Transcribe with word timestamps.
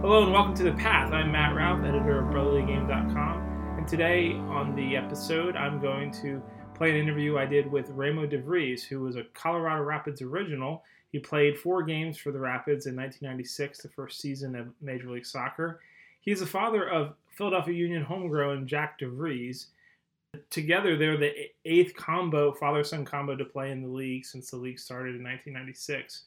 Hello 0.00 0.22
and 0.22 0.32
welcome 0.32 0.54
to 0.54 0.62
The 0.62 0.72
Path. 0.72 1.12
I'm 1.12 1.30
Matt 1.30 1.54
Ralph, 1.54 1.84
editor 1.84 2.20
of 2.20 2.32
BrotherlyGame.com, 2.32 3.76
and 3.76 3.86
today 3.86 4.32
on 4.32 4.74
the 4.74 4.96
episode, 4.96 5.56
I'm 5.56 5.78
going 5.78 6.10
to 6.22 6.42
play 6.74 6.88
an 6.88 6.96
interview 6.96 7.36
I 7.36 7.44
did 7.44 7.70
with 7.70 7.90
Remo 7.90 8.26
DeVries, 8.26 8.82
who 8.82 9.00
was 9.00 9.16
a 9.16 9.24
Colorado 9.34 9.82
Rapids 9.82 10.22
original. 10.22 10.84
He 11.12 11.18
played 11.18 11.58
four 11.58 11.82
games 11.82 12.16
for 12.16 12.32
the 12.32 12.38
Rapids 12.38 12.86
in 12.86 12.96
1996, 12.96 13.82
the 13.82 13.90
first 13.90 14.22
season 14.22 14.56
of 14.56 14.68
Major 14.80 15.10
League 15.10 15.26
Soccer. 15.26 15.80
He's 16.22 16.40
the 16.40 16.46
father 16.46 16.88
of 16.88 17.12
Philadelphia 17.36 17.74
Union 17.74 18.02
homegrown 18.02 18.66
Jack 18.66 18.98
DeVries. 19.00 19.66
Together, 20.48 20.96
they're 20.96 21.18
the 21.18 21.34
eighth 21.66 21.94
combo, 21.94 22.52
father 22.52 22.84
son 22.84 23.04
combo, 23.04 23.36
to 23.36 23.44
play 23.44 23.70
in 23.70 23.82
the 23.82 23.88
league 23.88 24.24
since 24.24 24.50
the 24.50 24.56
league 24.56 24.78
started 24.78 25.14
in 25.16 25.22
1996. 25.22 26.22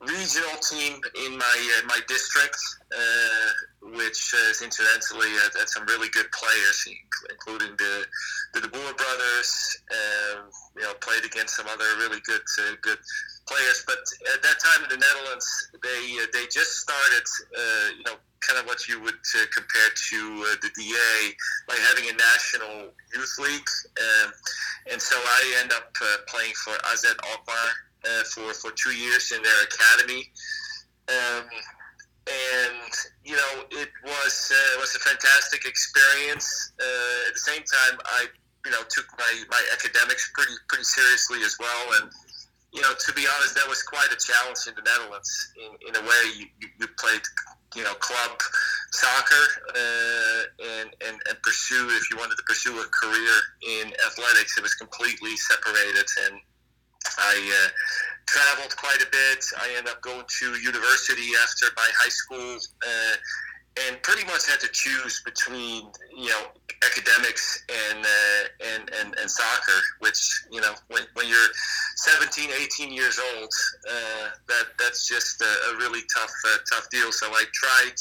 regional 0.00 0.56
team 0.60 1.00
in 1.26 1.36
my 1.36 1.78
uh, 1.78 1.86
my 1.86 2.00
district, 2.08 2.56
uh, 2.94 3.50
which 3.96 4.34
incidentally 4.62 5.30
had, 5.42 5.52
had, 5.58 5.68
some 5.68 5.86
really 5.86 6.08
good 6.10 6.30
players, 6.32 6.88
including 7.30 7.76
the 7.78 8.06
the 8.54 8.60
De 8.60 8.68
Boer 8.68 8.94
brothers. 8.94 9.78
Um, 9.90 10.50
you 10.76 10.82
know, 10.82 10.94
played 11.00 11.24
against 11.24 11.56
some 11.56 11.66
other 11.66 11.84
really 11.98 12.20
good 12.26 12.42
uh, 12.60 12.74
good 12.82 12.98
players. 13.46 13.84
But 13.86 14.02
at 14.34 14.42
that 14.42 14.58
time 14.58 14.84
in 14.84 14.90
the 14.90 15.00
Netherlands, 15.02 15.46
they 15.82 16.18
uh, 16.22 16.26
they 16.32 16.46
just 16.50 16.78
started. 16.78 17.24
you 17.98 18.04
know 18.04 18.18
kind 18.46 18.60
of 18.60 18.66
what 18.66 18.86
you 18.88 19.00
would 19.00 19.14
uh, 19.14 19.44
compare 19.52 19.90
to 20.10 20.44
uh, 20.44 20.56
the 20.60 20.70
DA, 20.76 21.32
like 21.68 21.78
having 21.88 22.10
a 22.10 22.12
national 22.12 22.92
youth 23.14 23.36
league. 23.38 23.70
Um, 23.96 24.32
and 24.92 25.00
so 25.00 25.16
I 25.16 25.60
end 25.62 25.72
up 25.72 25.90
uh, 26.02 26.16
playing 26.28 26.52
for 26.64 26.74
AZ 26.92 27.04
Alkmaar 27.04 27.68
uh, 28.04 28.24
for, 28.24 28.52
for 28.54 28.70
two 28.72 28.92
years 28.92 29.32
in 29.32 29.42
their 29.42 29.62
academy. 29.64 30.30
Um, 31.08 31.44
and 32.26 32.92
you 33.24 33.36
know 33.36 33.52
it 33.70 33.90
was 34.04 34.52
uh, 34.52 34.80
was 34.80 34.94
a 34.94 34.98
fantastic 35.00 35.64
experience. 35.64 36.72
Uh, 36.80 37.28
at 37.28 37.34
the 37.34 37.44
same 37.44 37.62
time, 37.62 38.00
I 38.04 38.26
you 38.64 38.72
know 38.72 38.80
took 38.88 39.06
my, 39.18 39.32
my 39.50 39.62
academics 39.72 40.30
pretty 40.32 40.54
pretty 40.68 40.84
seriously 40.84 41.42
as 41.44 41.56
well, 41.60 42.00
and 42.00 42.10
you 42.72 42.80
know 42.80 42.92
to 42.96 43.12
be 43.12 43.26
honest, 43.28 43.54
that 43.56 43.68
was 43.68 43.82
quite 43.82 44.08
a 44.08 44.16
challenge 44.16 44.64
in 44.68 44.74
the 44.74 44.82
Netherlands. 44.82 45.52
In, 45.56 45.88
in 45.88 45.92
a 45.96 46.04
way, 46.08 46.22
you, 46.38 46.46
you 46.80 46.86
played 46.98 47.22
you 47.76 47.84
know 47.84 47.94
club 48.00 48.40
soccer 48.92 49.44
uh, 49.76 50.42
and, 50.80 50.88
and 51.06 51.20
and 51.28 51.36
pursue 51.42 51.88
if 51.92 52.10
you 52.10 52.16
wanted 52.16 52.36
to 52.36 52.44
pursue 52.48 52.72
a 52.80 52.86
career 52.88 53.34
in 53.68 53.92
athletics, 54.06 54.56
it 54.56 54.62
was 54.62 54.74
completely 54.74 55.36
separated 55.36 56.06
and. 56.26 56.40
I 57.18 57.64
uh, 57.64 57.68
traveled 58.26 58.76
quite 58.76 59.02
a 59.02 59.06
bit. 59.10 59.44
I 59.60 59.74
ended 59.76 59.92
up 59.92 60.02
going 60.02 60.24
to 60.26 60.46
university 60.60 61.30
after 61.42 61.66
my 61.76 61.88
high 62.00 62.08
school, 62.08 62.58
uh, 62.82 63.16
and 63.86 64.00
pretty 64.02 64.24
much 64.24 64.48
had 64.48 64.60
to 64.60 64.68
choose 64.68 65.20
between 65.24 65.90
you 66.16 66.28
know 66.28 66.46
academics 66.84 67.64
and 67.68 68.04
uh, 68.04 68.72
and, 68.74 68.90
and 69.00 69.18
and 69.18 69.30
soccer. 69.30 69.80
Which 70.00 70.44
you 70.50 70.60
know 70.60 70.74
when, 70.88 71.02
when 71.14 71.28
you're 71.28 71.48
17, 71.96 72.50
18 72.50 72.92
years 72.92 73.18
old, 73.18 73.52
uh, 73.90 74.30
that 74.48 74.66
that's 74.78 75.08
just 75.08 75.42
a, 75.42 75.72
a 75.72 75.76
really 75.76 76.02
tough 76.14 76.32
uh, 76.46 76.58
tough 76.72 76.88
deal. 76.90 77.10
So 77.12 77.26
I 77.28 77.44
tried 77.52 77.94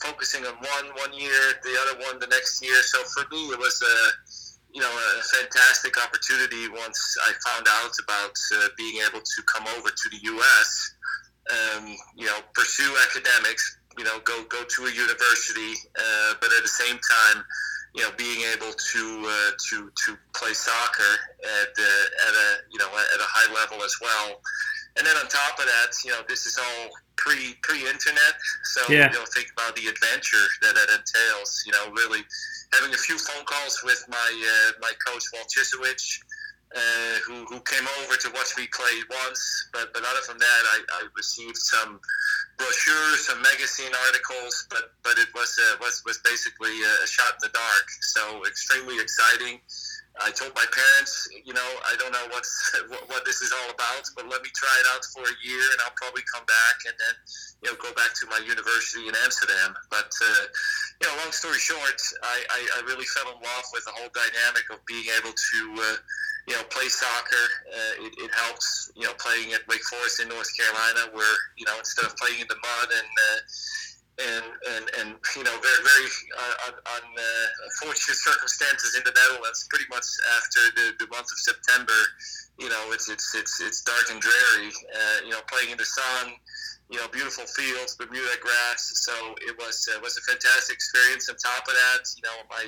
focusing 0.00 0.46
on 0.46 0.54
one 0.54 0.86
one 0.96 1.12
year, 1.12 1.54
the 1.62 1.76
other 1.82 2.00
one 2.04 2.18
the 2.18 2.28
next 2.28 2.62
year. 2.62 2.80
So 2.82 3.02
for 3.14 3.28
me, 3.30 3.48
it 3.48 3.58
was 3.58 3.82
a 3.82 4.27
you 4.72 4.80
know 4.80 4.90
a 4.90 5.22
fantastic 5.22 5.96
opportunity 6.02 6.68
once 6.68 7.16
I 7.22 7.32
found 7.46 7.66
out 7.68 7.92
about 8.02 8.36
uh, 8.54 8.68
being 8.76 9.00
able 9.08 9.20
to 9.20 9.42
come 9.44 9.66
over 9.76 9.88
to 9.88 10.08
the 10.10 10.18
U.S. 10.22 10.94
Um, 11.50 11.96
you 12.16 12.26
know, 12.26 12.38
pursue 12.54 12.92
academics. 13.08 13.78
You 13.96 14.04
know, 14.04 14.20
go 14.24 14.44
go 14.44 14.62
to 14.62 14.82
a 14.86 14.90
university, 14.90 15.74
uh, 15.98 16.34
but 16.40 16.50
at 16.52 16.62
the 16.62 16.68
same 16.68 16.98
time 16.98 17.44
you 17.94 18.02
know, 18.02 18.10
being 18.16 18.42
able 18.52 18.72
to 18.72 19.22
uh, 19.26 19.50
to 19.70 19.90
to 20.04 20.16
play 20.34 20.52
soccer 20.52 21.14
at 21.42 21.68
at 21.68 22.34
a 22.34 22.48
you 22.70 22.78
know 22.78 22.88
at 22.88 23.20
a 23.20 23.26
high 23.26 23.52
level 23.54 23.82
as 23.82 23.94
well. 24.00 24.40
And 24.98 25.06
then 25.06 25.16
on 25.16 25.28
top 25.28 25.58
of 25.58 25.66
that, 25.66 25.94
you 26.04 26.10
know, 26.10 26.22
this 26.28 26.44
is 26.46 26.58
all 26.58 26.90
pre 27.16 27.54
pre 27.62 27.86
internet, 27.86 28.34
so 28.74 28.82
yeah. 28.92 29.10
you 29.12 29.18
know, 29.18 29.24
think 29.34 29.46
about 29.52 29.76
the 29.76 29.86
adventure 29.86 30.46
that 30.62 30.74
that 30.74 30.90
entails. 30.90 31.62
You 31.66 31.72
know, 31.72 31.90
really 31.94 32.22
having 32.74 32.92
a 32.92 32.98
few 32.98 33.18
phone 33.18 33.44
calls 33.44 33.80
with 33.84 34.04
my 34.08 34.16
uh, 34.18 34.72
my 34.80 34.92
coach 35.06 35.22
Walt 35.32 35.46
Chyzowych, 35.54 36.18
uh, 36.74 36.80
who, 37.26 37.44
who 37.46 37.60
came 37.60 37.86
over 38.02 38.16
to 38.16 38.28
watch 38.34 38.56
me 38.56 38.66
play 38.74 38.96
once. 39.10 39.68
But 39.72 39.92
but 39.92 40.02
other 40.02 40.24
than 40.26 40.38
that, 40.38 40.62
I, 40.66 40.78
I 40.98 41.02
received 41.16 41.56
some 41.56 42.00
brochures, 42.56 43.26
some 43.26 43.40
magazine 43.42 43.92
articles, 44.06 44.66
but 44.70 44.92
but 45.02 45.18
it 45.18 45.28
was 45.34 45.58
uh, 45.58 45.76
was 45.80 46.02
was 46.04 46.18
basically 46.18 46.74
a 46.82 47.06
shot 47.06 47.38
in 47.38 47.48
the 47.48 47.52
dark. 47.54 47.86
So 48.00 48.44
extremely 48.46 48.98
exciting. 48.98 49.60
I 50.20 50.30
told 50.34 50.54
my 50.54 50.66
parents, 50.70 51.28
you 51.44 51.54
know, 51.54 51.70
I 51.86 51.94
don't 51.98 52.12
know 52.12 52.26
what's 52.30 52.52
what, 52.90 53.08
what 53.08 53.22
this 53.24 53.42
is 53.42 53.52
all 53.52 53.70
about, 53.70 54.04
but 54.16 54.26
let 54.28 54.42
me 54.42 54.50
try 54.54 54.74
it 54.80 54.86
out 54.94 55.04
for 55.14 55.22
a 55.22 55.36
year, 55.42 55.64
and 55.72 55.78
I'll 55.84 55.96
probably 55.96 56.22
come 56.26 56.44
back 56.46 56.76
and 56.86 56.94
then, 56.98 57.14
you 57.62 57.66
know, 57.70 57.76
go 57.78 57.90
back 57.94 58.14
to 58.22 58.24
my 58.26 58.40
university 58.42 59.06
in 59.06 59.14
Amsterdam. 59.24 59.74
But 59.90 60.10
uh, 60.10 60.44
you 61.00 61.04
know, 61.06 61.14
long 61.22 61.32
story 61.32 61.58
short, 61.58 62.00
I, 62.22 62.42
I, 62.50 62.60
I 62.76 62.78
really 62.86 63.06
fell 63.06 63.30
in 63.30 63.38
love 63.38 63.66
with 63.72 63.84
the 63.86 63.94
whole 63.94 64.10
dynamic 64.10 64.66
of 64.70 64.84
being 64.86 65.06
able 65.18 65.34
to. 65.34 65.60
Uh, 65.78 65.96
you 66.48 66.56
know, 66.56 66.64
play 66.72 66.88
soccer. 66.88 67.46
Uh, 67.68 68.08
it, 68.08 68.12
it, 68.24 68.30
helps, 68.32 68.90
you 68.96 69.04
know, 69.04 69.12
playing 69.20 69.52
at 69.52 69.60
Wake 69.68 69.84
Forest 69.84 70.20
in 70.20 70.32
North 70.32 70.48
Carolina, 70.56 71.12
where 71.12 71.36
you 71.60 71.66
know 71.66 71.76
instead 71.78 72.06
of 72.06 72.16
playing 72.16 72.40
in 72.40 72.48
the 72.48 72.56
mud 72.56 72.88
and 72.88 73.04
uh, 73.04 73.38
and, 74.18 74.46
and 74.74 74.84
and 74.98 75.08
you 75.36 75.44
know 75.44 75.56
very 75.62 75.82
very 75.82 76.08
uh, 76.34 76.66
on, 76.66 76.74
on 76.74 77.02
uh, 77.14 77.46
unfortunate 77.70 78.18
circumstances 78.18 78.96
in 78.98 79.02
the 79.04 79.14
Netherlands, 79.14 79.66
pretty 79.70 79.86
much 79.90 80.06
after 80.36 80.60
the, 80.74 80.86
the 80.98 81.06
month 81.10 81.30
of 81.30 81.38
September, 81.38 81.98
you 82.58 82.68
know, 82.68 82.92
it's 82.92 83.08
it's 83.08 83.34
it's 83.34 83.60
it's 83.60 83.82
dark 83.82 84.10
and 84.10 84.20
dreary. 84.20 84.72
Uh, 84.94 85.24
you 85.24 85.30
know, 85.30 85.40
playing 85.48 85.70
in 85.70 85.78
the 85.78 85.84
sun 85.84 86.34
you 86.88 86.96
know, 86.96 87.08
beautiful 87.12 87.44
fields, 87.44 87.96
Bermuda 87.96 88.40
grass. 88.40 88.80
So 89.04 89.12
it 89.44 89.52
was 89.60 89.84
uh, 89.92 90.00
was 90.00 90.16
a 90.16 90.24
fantastic 90.24 90.72
experience. 90.72 91.28
On 91.28 91.36
top 91.36 91.68
of 91.68 91.76
that, 91.76 92.02
you 92.16 92.24
know, 92.24 92.36
my 92.48 92.64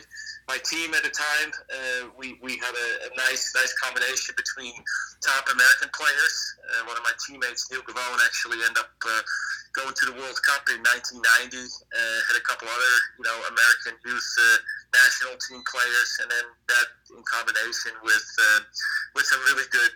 my 0.48 0.60
team 0.68 0.92
at 0.92 1.02
the 1.02 1.12
time, 1.12 1.50
uh, 1.72 2.12
we, 2.20 2.36
we 2.44 2.60
had 2.60 2.74
a, 2.76 2.88
a, 3.08 3.10
nice 3.16 3.48
nice 3.56 3.72
combination 3.80 4.36
between 4.36 4.76
top 5.24 5.48
American 5.48 5.88
players. 5.96 6.36
Uh, 6.60 6.84
one 6.84 7.00
of 7.00 7.04
my 7.04 7.16
teammates, 7.24 7.64
Neil 7.72 7.80
Covone, 7.80 8.20
actually 8.20 8.60
ended 8.60 8.84
up 8.84 8.92
uh, 9.08 9.24
going 9.72 9.96
to 9.96 10.04
the 10.12 10.16
World 10.20 10.36
Cup 10.44 10.68
in 10.68 10.84
1990. 10.84 11.24
Uh, 11.24 12.18
had 12.28 12.36
a 12.36 12.44
couple 12.44 12.68
other, 12.68 12.94
you 13.16 13.24
know, 13.24 13.36
American 13.48 13.96
youth 14.04 14.28
national 14.92 15.40
team 15.48 15.64
players, 15.64 16.10
and 16.20 16.28
then 16.28 16.44
that 16.68 16.88
in 17.16 17.22
combination 17.26 17.92
with 18.02 18.26
with 19.14 19.26
some 19.26 19.40
really 19.50 19.66
good 19.70 19.94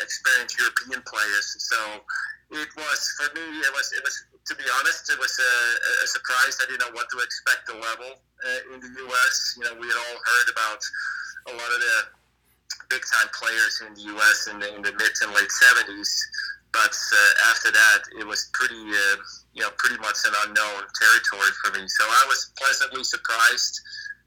experienced 0.00 0.58
European 0.58 1.02
players 1.06 1.56
So 1.58 1.78
it 2.50 2.70
was 2.76 3.00
for 3.18 3.28
me. 3.34 3.44
It 3.60 3.72
was 3.72 3.92
it 3.92 4.02
was 4.04 4.14
to 4.46 4.54
be 4.54 4.64
honest, 4.78 5.08
it 5.10 5.18
was 5.18 5.34
a, 5.40 5.54
a 6.04 6.06
surprise. 6.06 6.60
I 6.60 6.66
didn't 6.68 6.84
know 6.84 6.92
what 6.92 7.08
to 7.10 7.18
expect 7.24 7.66
the 7.66 7.80
level 7.80 8.20
uh, 8.44 8.74
in 8.74 8.80
the 8.80 8.92
U.S. 9.08 9.56
You 9.56 9.64
know, 9.64 9.74
we 9.80 9.88
had 9.88 9.96
all 9.96 10.18
heard 10.20 10.48
about 10.52 10.82
a 11.48 11.52
lot 11.56 11.70
of 11.72 11.80
the 11.80 11.96
big 12.90 13.02
time 13.08 13.28
players 13.32 13.82
in 13.86 13.94
the 13.94 14.04
U.S. 14.14 14.48
in 14.52 14.60
the, 14.60 14.68
in 14.74 14.82
the 14.82 14.92
mid 14.92 15.12
and 15.24 15.32
late 15.32 15.48
'70s, 15.48 16.12
but 16.72 16.92
uh, 16.92 17.50
after 17.50 17.72
that, 17.72 18.00
it 18.20 18.26
was 18.26 18.50
pretty. 18.52 18.84
Uh, 18.84 19.16
you 19.54 19.62
know, 19.62 19.70
pretty 19.78 19.94
much 20.02 20.18
an 20.26 20.34
unknown 20.46 20.82
territory 20.98 21.52
for 21.62 21.70
me. 21.78 21.86
So 21.86 22.02
I 22.02 22.24
was 22.26 22.50
pleasantly 22.58 23.04
surprised 23.04 23.80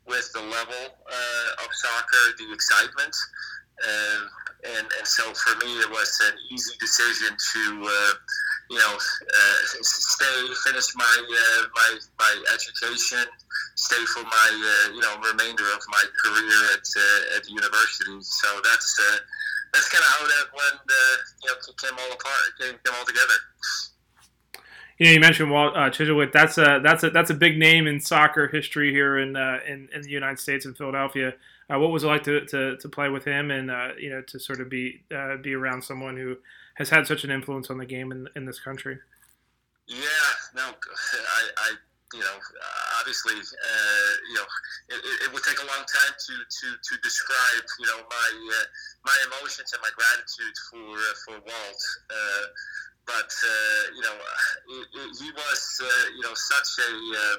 with 0.07 0.31
the 0.33 0.39
level 0.39 0.83
uh, 1.05 1.63
of 1.63 1.69
soccer, 1.71 2.23
the 2.37 2.53
excitement. 2.53 3.15
Uh, 3.77 4.23
and, 4.65 4.87
and 4.87 5.05
so 5.05 5.23
for 5.33 5.53
me, 5.63 5.69
it 5.79 5.89
was 5.91 6.09
an 6.25 6.35
easy 6.49 6.73
decision 6.79 7.35
to, 7.37 7.61
uh, 7.85 8.13
you 8.71 8.79
know, 8.79 8.93
uh, 8.95 9.57
stay, 9.83 10.37
finish 10.65 10.95
my, 10.95 11.05
uh, 11.05 11.63
my, 11.75 11.89
my 12.17 12.33
education, 12.53 13.23
stay 13.75 14.03
for 14.09 14.23
my, 14.23 14.49
uh, 14.49 14.93
you 14.93 15.01
know, 15.01 15.13
remainder 15.21 15.67
of 15.75 15.81
my 15.89 16.03
career 16.23 16.59
at, 16.73 16.87
at 17.37 17.47
university. 17.47 18.17
So 18.21 18.47
that's, 18.63 18.97
that's 19.73 19.89
kind 19.89 20.01
of 20.01 20.09
how 20.09 20.25
that 20.25 20.47
one, 20.51 20.77
you 21.43 21.49
know, 21.51 21.57
came 21.77 21.97
all 21.99 22.13
apart, 22.13 22.57
came, 22.59 22.75
came 22.83 22.95
all 22.97 23.05
together 23.05 23.37
you 24.97 25.05
know, 25.05 25.11
you 25.11 25.19
mentioned 25.19 25.51
Walt 25.51 25.75
uh. 25.75 25.89
That's 26.33 26.57
a 26.57 26.79
that's 26.83 27.03
a 27.03 27.09
that's 27.11 27.29
a 27.29 27.35
big 27.35 27.57
name 27.57 27.85
in 27.87 27.99
soccer 27.99 28.47
history 28.47 28.91
here 28.91 29.19
in 29.19 29.35
uh, 29.35 29.59
in, 29.67 29.89
in 29.93 30.01
the 30.01 30.09
United 30.09 30.39
States 30.39 30.65
in 30.65 30.73
Philadelphia. 30.73 31.33
Uh, 31.69 31.77
what 31.79 31.91
was 31.91 32.03
it 32.03 32.07
like 32.07 32.23
to, 32.23 32.45
to, 32.45 32.77
to 32.77 32.89
play 32.89 33.09
with 33.09 33.25
him 33.25 33.51
and 33.51 33.69
uh, 33.69 33.89
you 33.99 34.09
know 34.09 34.21
to 34.21 34.39
sort 34.39 34.59
of 34.59 34.69
be 34.69 35.03
uh, 35.15 35.37
be 35.37 35.53
around 35.53 35.83
someone 35.83 36.17
who 36.17 36.35
has 36.75 36.89
had 36.89 37.05
such 37.05 37.23
an 37.23 37.31
influence 37.31 37.69
on 37.69 37.77
the 37.77 37.85
game 37.85 38.11
in, 38.11 38.27
in 38.35 38.45
this 38.45 38.59
country? 38.59 38.97
Yeah, 39.87 40.31
no, 40.55 40.63
I, 40.63 41.41
I 41.57 41.71
you 42.13 42.21
know 42.21 42.37
obviously 42.99 43.35
uh, 43.35 44.11
you 44.29 44.35
know 44.35 44.47
it, 44.89 45.27
it, 45.27 45.33
would 45.33 45.43
take 45.43 45.59
a 45.61 45.67
long 45.67 45.85
time 45.85 46.13
to 46.17 46.33
to, 46.33 46.67
to 46.73 47.01
describe 47.03 47.65
you 47.79 47.85
know 47.85 48.01
my 48.09 48.29
my 49.05 49.17
emotions 49.27 49.73
and 49.73 49.81
my 49.83 49.91
gratitude 49.93 50.55
for 50.71 50.97
for 51.25 51.33
Walt 51.45 51.81
but 53.07 53.31
uh, 53.31 53.81
you 53.95 54.03
know, 54.03 54.15
he 55.17 55.31
was 55.31 55.61
uh, 55.81 55.87
you 56.13 56.21
know 56.21 56.35
such 56.35 56.69
a 56.83 56.91
uh, 56.91 57.37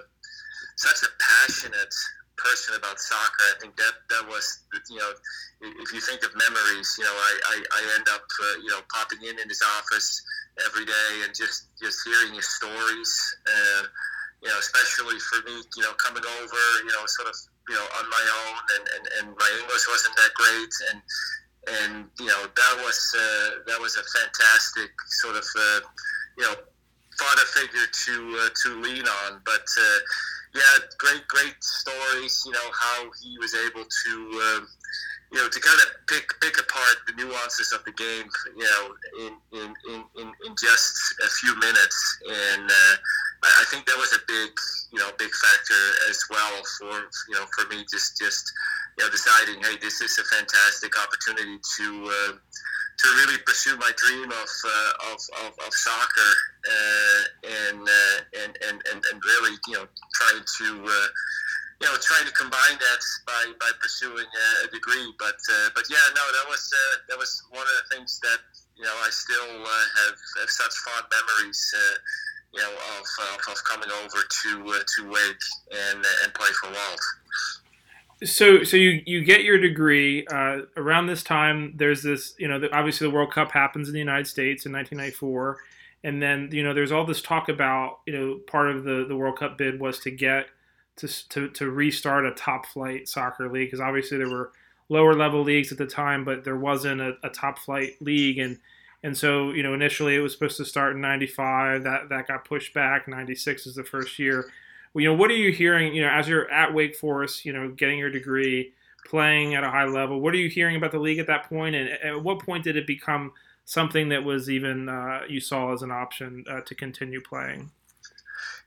such 0.76 1.04
a 1.04 1.10
passionate 1.20 1.94
person 2.40 2.74
about 2.74 2.98
soccer. 2.98 3.44
I 3.52 3.60
think 3.60 3.76
that 3.76 3.94
that 4.10 4.24
was 4.26 4.64
you 4.88 4.96
know, 4.96 5.12
if 5.60 5.92
you 5.92 6.00
think 6.00 6.24
of 6.24 6.32
memories, 6.34 6.96
you 6.98 7.04
know, 7.04 7.12
I 7.12 7.32
I, 7.52 7.56
I 7.60 7.80
end 8.00 8.08
up 8.08 8.24
uh, 8.24 8.56
you 8.64 8.72
know 8.72 8.80
popping 8.90 9.20
in 9.22 9.38
in 9.38 9.48
his 9.48 9.62
office 9.78 10.22
every 10.66 10.86
day 10.88 11.12
and 11.22 11.36
just 11.36 11.68
just 11.76 12.00
hearing 12.02 12.34
his 12.34 12.48
stories. 12.48 13.12
Uh, 13.46 13.84
you 14.42 14.48
know, 14.48 14.58
especially 14.58 15.18
for 15.18 15.42
me, 15.50 15.62
you 15.76 15.82
know, 15.82 15.92
coming 15.98 16.22
over, 16.22 16.62
you 16.86 16.92
know, 16.94 17.02
sort 17.10 17.26
of, 17.26 17.34
you 17.68 17.74
know, 17.74 17.82
on 17.98 18.06
my 18.06 18.22
own, 18.22 18.54
and, 18.78 18.84
and, 18.94 19.04
and 19.18 19.26
my 19.34 19.50
English 19.58 19.82
wasn't 19.90 20.14
that 20.14 20.30
great, 20.38 20.70
and 20.94 21.02
and 21.82 22.04
you 22.18 22.26
know 22.26 22.42
that 22.44 22.74
was 22.84 23.14
uh, 23.16 23.50
that 23.66 23.80
was 23.80 23.96
a 23.96 24.04
fantastic 24.04 24.90
sort 25.22 25.36
of 25.36 25.44
uh, 25.58 25.80
you 26.38 26.44
know 26.44 26.54
father 27.18 27.46
figure 27.46 27.86
to 27.92 28.38
uh, 28.40 28.48
to 28.62 28.80
lean 28.80 29.04
on. 29.06 29.40
But 29.44 29.66
uh, 29.78 29.98
yeah, 30.54 30.86
great 30.98 31.26
great 31.28 31.62
stories. 31.62 32.42
You 32.46 32.52
know 32.52 32.70
how 32.72 33.10
he 33.22 33.36
was 33.38 33.54
able 33.54 33.84
to 33.84 34.12
um, 34.48 34.68
you 35.32 35.38
know 35.38 35.48
to 35.48 35.60
kind 35.60 35.80
of 35.84 35.88
pick 36.06 36.28
pick 36.40 36.58
apart 36.58 36.96
the 37.06 37.14
nuances 37.14 37.72
of 37.72 37.84
the 37.84 37.92
game. 37.92 38.28
You 38.56 38.64
know 38.64 38.84
in 39.20 39.32
in, 39.52 39.68
in, 39.90 40.00
in, 40.20 40.28
in 40.46 40.52
just 40.56 40.94
a 41.24 41.30
few 41.40 41.54
minutes, 41.58 41.98
and 42.28 42.70
uh, 42.70 42.94
I 43.44 43.64
think 43.70 43.86
that 43.86 43.98
was 43.98 44.12
a 44.12 44.22
big 44.26 44.50
you 44.92 44.98
know 44.98 45.10
big 45.18 45.30
factor 45.30 45.84
as 46.10 46.18
well 46.30 46.62
for 46.78 46.94
you 47.28 47.34
know 47.34 47.46
for 47.54 47.68
me 47.68 47.84
just 47.90 48.18
just 48.18 48.52
you 48.98 49.04
know, 49.04 49.10
deciding, 49.10 49.62
hey, 49.62 49.76
this 49.80 50.00
is 50.00 50.18
a 50.18 50.24
fantastic 50.24 50.92
opportunity 50.98 51.58
to 51.76 51.86
uh, 52.10 52.32
to 52.98 53.06
really 53.22 53.38
pursue 53.46 53.76
my 53.76 53.90
dream 53.96 54.26
of 54.26 54.50
uh, 54.66 55.12
of, 55.12 55.18
of, 55.46 55.52
of, 55.64 55.72
soccer 55.72 56.32
uh, 56.66 57.22
and, 57.70 57.82
uh, 57.82 58.42
and, 58.42 58.58
and 58.66 58.82
and 58.90 59.04
and 59.12 59.22
really, 59.24 59.56
you 59.68 59.74
know, 59.74 59.86
trying 60.14 60.42
to 60.58 60.84
uh, 60.84 61.08
you 61.80 61.86
know 61.86 61.94
trying 62.02 62.26
to 62.26 62.34
combine 62.34 62.76
that 62.78 63.02
by, 63.26 63.42
by 63.60 63.70
pursuing 63.80 64.26
a, 64.64 64.68
degree. 64.70 65.14
But 65.18 65.38
uh, 65.50 65.70
but 65.74 65.84
yeah, 65.90 66.02
no, 66.14 66.24
that 66.34 66.46
was 66.48 66.62
uh, 66.72 66.96
that 67.08 67.18
was 67.18 67.42
one 67.50 67.62
of 67.62 67.74
the 67.82 67.96
things 67.96 68.20
that 68.22 68.40
you 68.76 68.84
know 68.84 68.94
I 69.04 69.10
still 69.10 69.62
uh, 69.62 69.86
have, 70.04 70.16
have 70.40 70.50
such 70.50 70.74
fond 70.84 71.06
memories. 71.10 71.60
Uh, 71.74 71.96
you 72.54 72.62
know, 72.62 72.72
of, 72.72 73.04
of, 73.36 73.52
of 73.52 73.64
coming 73.64 73.90
over 73.92 74.24
to 74.24 74.50
to 74.96 75.00
Wake 75.04 75.44
and 75.70 76.00
and 76.24 76.32
play 76.32 76.48
for 76.60 76.70
Walt 76.70 77.00
so 78.24 78.64
so 78.64 78.76
you 78.76 79.00
you 79.06 79.24
get 79.24 79.44
your 79.44 79.58
degree 79.58 80.26
uh, 80.26 80.62
around 80.76 81.06
this 81.06 81.22
time 81.22 81.72
there's 81.76 82.02
this 82.02 82.34
you 82.38 82.48
know 82.48 82.58
the, 82.58 82.74
obviously 82.74 83.06
the 83.06 83.14
world 83.14 83.32
cup 83.32 83.52
happens 83.52 83.88
in 83.88 83.92
the 83.92 84.00
united 84.00 84.26
states 84.26 84.66
in 84.66 84.72
1994 84.72 85.58
and 86.04 86.20
then 86.20 86.48
you 86.52 86.62
know 86.62 86.74
there's 86.74 86.90
all 86.90 87.04
this 87.04 87.22
talk 87.22 87.48
about 87.48 88.00
you 88.06 88.12
know 88.12 88.38
part 88.46 88.70
of 88.70 88.84
the 88.84 89.04
the 89.06 89.14
world 89.14 89.38
cup 89.38 89.56
bid 89.56 89.80
was 89.80 90.00
to 90.00 90.10
get 90.10 90.46
to 90.98 91.28
to, 91.28 91.48
to 91.50 91.70
restart 91.70 92.26
a 92.26 92.32
top 92.32 92.66
flight 92.66 93.08
soccer 93.08 93.48
league 93.48 93.68
because 93.68 93.80
obviously 93.80 94.18
there 94.18 94.30
were 94.30 94.52
lower 94.88 95.14
level 95.14 95.42
leagues 95.42 95.72
at 95.72 95.78
the 95.78 95.86
time 95.86 96.24
but 96.24 96.44
there 96.44 96.56
wasn't 96.56 97.00
a, 97.00 97.14
a 97.22 97.28
top 97.28 97.58
flight 97.58 97.92
league 98.00 98.38
and 98.38 98.58
and 99.02 99.16
so 99.16 99.52
you 99.52 99.62
know 99.62 99.74
initially 99.74 100.14
it 100.14 100.20
was 100.20 100.32
supposed 100.32 100.56
to 100.56 100.64
start 100.64 100.94
in 100.94 101.00
95 101.00 101.84
that 101.84 102.08
that 102.08 102.28
got 102.28 102.44
pushed 102.44 102.74
back 102.74 103.06
96 103.08 103.66
is 103.66 103.74
the 103.74 103.84
first 103.84 104.18
year 104.18 104.50
you 104.94 105.08
know, 105.08 105.14
what 105.14 105.30
are 105.30 105.36
you 105.36 105.52
hearing? 105.52 105.94
You 105.94 106.02
know, 106.02 106.10
as 106.10 106.28
you're 106.28 106.50
at 106.50 106.74
Wake 106.74 106.96
Forest, 106.96 107.44
you 107.44 107.52
know, 107.52 107.70
getting 107.70 107.98
your 107.98 108.10
degree, 108.10 108.72
playing 109.06 109.54
at 109.54 109.64
a 109.64 109.70
high 109.70 109.84
level. 109.84 110.20
What 110.20 110.34
are 110.34 110.38
you 110.38 110.48
hearing 110.48 110.76
about 110.76 110.92
the 110.92 110.98
league 110.98 111.18
at 111.18 111.26
that 111.26 111.48
point, 111.48 111.74
and 111.74 111.88
at 111.88 112.22
what 112.22 112.40
point 112.40 112.64
did 112.64 112.76
it 112.76 112.86
become 112.86 113.32
something 113.64 114.08
that 114.08 114.24
was 114.24 114.48
even 114.48 114.88
uh, 114.88 115.20
you 115.28 115.40
saw 115.40 115.72
as 115.72 115.82
an 115.82 115.90
option 115.90 116.44
uh, 116.50 116.60
to 116.62 116.74
continue 116.74 117.20
playing? 117.20 117.70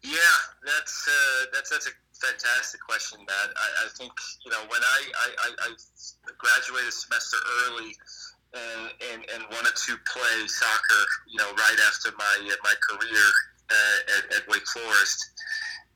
Yeah, 0.04 0.18
that's 0.66 1.08
uh, 1.08 1.46
that's 1.54 1.70
that's 1.70 1.88
a 1.88 1.92
fantastic 2.22 2.82
question, 2.86 3.20
Matt. 3.26 3.50
I, 3.58 3.86
I 3.86 3.88
think 3.98 4.14
you 4.46 4.52
know 4.52 4.62
when 4.70 4.82
I, 4.82 5.00
I, 5.26 5.50
I 5.66 5.70
graduated 6.38 6.90
a 6.90 6.92
semester 6.92 7.38
early. 7.66 7.96
Uh, 8.52 8.90
and, 9.14 9.24
and 9.34 9.44
wanted 9.56 9.72
to 9.72 9.96
play 10.12 10.46
soccer, 10.46 11.04
you 11.32 11.38
know, 11.38 11.48
right 11.56 11.80
after 11.88 12.12
my 12.20 12.36
my 12.66 12.74
career 12.84 13.26
uh, 13.72 14.18
at, 14.18 14.36
at 14.36 14.48
Wake 14.50 14.68
Forest 14.68 15.32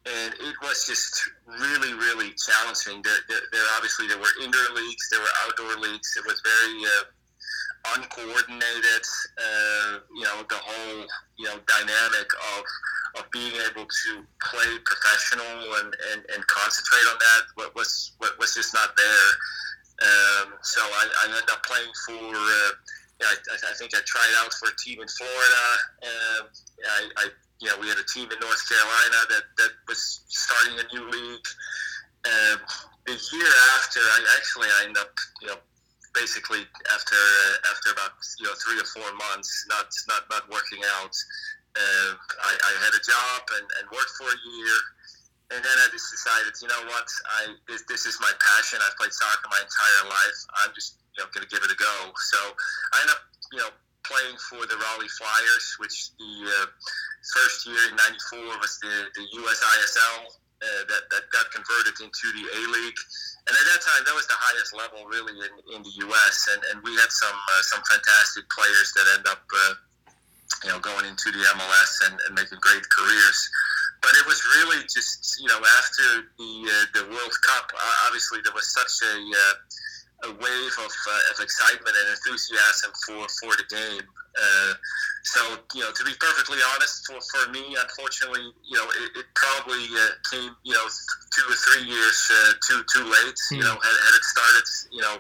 and 0.06 0.34
it 0.34 0.56
was 0.62 0.86
just 0.86 1.30
really, 1.48 1.94
really 1.94 2.32
challenging. 2.38 3.02
There, 3.02 3.22
there, 3.28 3.42
there, 3.52 3.66
obviously 3.76 4.08
there 4.08 4.20
were 4.20 4.30
indoor 4.44 4.70
leagues, 4.76 5.10
there 5.10 5.20
were 5.20 5.36
outdoor 5.46 5.82
leagues. 5.82 6.14
It 6.16 6.26
was 6.26 6.42
very 6.46 6.78
uh, 6.86 7.04
uncoordinated. 7.98 9.06
Uh, 9.38 10.00
you 10.16 10.24
know, 10.24 10.46
the 10.48 10.62
whole 10.62 11.06
you 11.38 11.46
know 11.46 11.58
dynamic 11.66 12.30
of 12.58 12.64
of 13.18 13.30
being 13.32 13.54
able 13.70 13.86
to 13.86 14.12
play 14.42 14.72
professional 14.84 15.56
and, 15.80 15.96
and, 16.12 16.22
and 16.34 16.48
concentrate 16.48 17.08
on 17.12 17.18
that 17.20 17.44
what 17.56 17.76
was 17.76 18.14
what 18.20 18.38
was 18.40 18.54
just 18.54 18.74
not 18.74 18.96
there. 18.98 19.30
Um, 20.04 20.54
so 20.62 20.82
I, 20.82 21.08
I 21.24 21.26
ended 21.32 21.50
up 21.50 21.64
playing 21.64 21.92
for. 22.06 22.36
Uh, 22.36 22.72
I, 23.24 23.72
I, 23.72 23.74
think 23.80 23.96
I 23.96 24.02
tried 24.06 24.34
out 24.44 24.52
for 24.54 24.68
a 24.68 24.76
team 24.76 25.00
in 25.00 25.08
Florida. 25.08 25.66
Um, 26.04 26.44
I, 26.84 27.02
I 27.16 27.26
you 27.62 27.70
know, 27.70 27.80
we 27.80 27.88
had 27.88 27.98
a 27.98 28.04
team 28.12 28.28
in 28.28 28.40
North 28.44 28.68
Carolina 28.68 29.20
that, 29.30 29.44
that 29.58 29.72
was 29.88 30.26
starting 30.28 30.76
a 30.76 30.86
new 30.92 31.10
league. 31.10 31.48
Um, 32.28 32.60
the 33.06 33.16
year 33.16 33.54
after, 33.78 34.02
I 34.02 34.20
actually 34.36 34.68
I 34.68 34.84
ended 34.84 34.98
up, 34.98 35.16
you 35.42 35.48
know, 35.48 35.60
basically 36.16 36.64
after 36.94 37.16
uh, 37.16 37.72
after 37.72 37.92
about 37.92 38.16
you 38.40 38.48
know 38.48 38.56
three 38.66 38.80
or 38.80 38.88
four 38.88 39.08
months, 39.16 39.66
not 39.70 39.88
not 40.08 40.24
not 40.32 40.50
working 40.50 40.80
out. 41.00 41.16
Uh, 41.76 42.12
I, 42.16 42.52
I 42.56 42.72
had 42.88 42.94
a 42.96 43.04
job 43.04 43.42
and, 43.60 43.68
and 43.80 43.84
worked 43.92 44.16
for 44.16 44.32
a 44.32 44.40
year, 44.40 44.76
and 45.52 45.60
then 45.60 45.78
I 45.84 45.92
just 45.92 46.08
decided, 46.10 46.56
you 46.64 46.72
know 46.72 46.84
what, 46.88 47.08
I 47.38 47.54
this, 47.68 47.84
this 47.86 48.08
is 48.08 48.16
my 48.24 48.32
passion. 48.40 48.80
I've 48.80 48.96
played 48.96 49.12
soccer 49.12 49.52
my 49.52 49.60
entire 49.60 50.04
life. 50.08 50.40
I'm 50.64 50.72
just 50.74 51.04
you 51.14 51.22
know 51.22 51.28
going 51.36 51.44
to 51.44 51.52
give 51.52 51.62
it 51.62 51.72
a 51.72 51.78
go. 51.78 51.96
So 52.32 52.40
I 52.96 52.96
ended 53.04 53.16
up, 53.16 53.24
you 53.52 53.60
know, 53.60 53.72
playing 54.08 54.38
for 54.50 54.64
the 54.66 54.78
Raleigh 54.80 55.12
Flyers, 55.20 55.66
which 55.78 56.16
the 56.18 56.34
uh, 56.48 56.68
first 57.36 57.68
year 57.68 57.82
in 57.92 57.96
'94 58.00 58.58
was 58.58 58.80
the, 58.80 59.12
the 59.14 59.26
USISL 59.38 60.32
uh, 60.64 60.84
that, 60.88 61.04
that 61.12 61.24
got 61.30 61.46
converted 61.52 62.00
into 62.00 62.28
the 62.32 62.46
A 62.50 62.62
League. 62.72 63.02
And 63.46 63.54
at 63.54 63.66
that 63.70 63.82
time, 63.86 64.02
that 64.10 64.16
was 64.18 64.26
the 64.26 64.40
highest 64.40 64.74
level 64.74 65.06
really 65.06 65.38
in, 65.38 65.54
in 65.78 65.80
the 65.86 65.94
U.S. 66.10 66.50
And, 66.50 66.62
and 66.74 66.78
we 66.82 66.96
had 66.98 67.12
some 67.12 67.36
uh, 67.38 67.62
some 67.62 67.84
fantastic 67.86 68.50
players 68.50 68.90
that 68.98 69.06
end 69.20 69.26
up 69.30 69.46
uh, 69.46 69.74
you 70.64 70.70
know 70.70 70.80
going 70.80 71.06
into 71.06 71.32
the 71.32 71.44
MLS 71.56 71.92
and, 72.10 72.16
and 72.28 72.36
making 72.36 72.60
great 72.62 72.84
careers. 72.90 73.40
But 74.02 74.12
it 74.22 74.26
was 74.28 74.42
really 74.60 74.84
just 74.86 75.40
you 75.42 75.48
know 75.48 75.60
after 75.60 76.30
the 76.38 76.52
uh, 76.66 76.86
the 76.94 77.04
World 77.10 77.36
Cup, 77.46 77.72
obviously 78.06 78.40
there 78.44 78.54
was 78.54 78.68
such 78.72 79.08
a 79.08 79.16
uh, 79.16 79.56
a 80.24 80.32
wave 80.32 80.76
of, 80.80 80.94
uh, 80.94 81.32
of 81.34 81.40
excitement 81.42 81.92
and 81.92 82.08
enthusiasm 82.10 82.92
for, 83.06 83.28
for 83.42 83.52
the 83.60 83.68
game. 83.70 84.06
Uh, 84.36 84.74
so, 85.24 85.42
you 85.74 85.82
know, 85.82 85.92
to 85.92 86.04
be 86.04 86.12
perfectly 86.20 86.60
honest, 86.76 87.08
for, 87.08 87.20
for 87.20 87.52
me, 87.52 87.76
unfortunately, 87.76 88.52
you 88.68 88.78
know, 88.78 88.88
it, 89.04 89.24
it 89.24 89.28
probably 89.36 89.86
uh, 89.96 90.16
came, 90.32 90.52
you 90.64 90.74
know, 90.74 90.88
two 91.32 91.46
or 91.48 91.56
three 91.56 91.88
years 91.88 92.20
uh, 92.32 92.52
too 92.68 92.84
too 92.92 93.04
late. 93.04 93.40
Mm. 93.52 93.58
You 93.58 93.64
know, 93.64 93.76
had, 93.80 93.96
had 93.96 94.14
it 94.16 94.24
started, 94.24 94.68
you 94.92 95.02
know, 95.02 95.18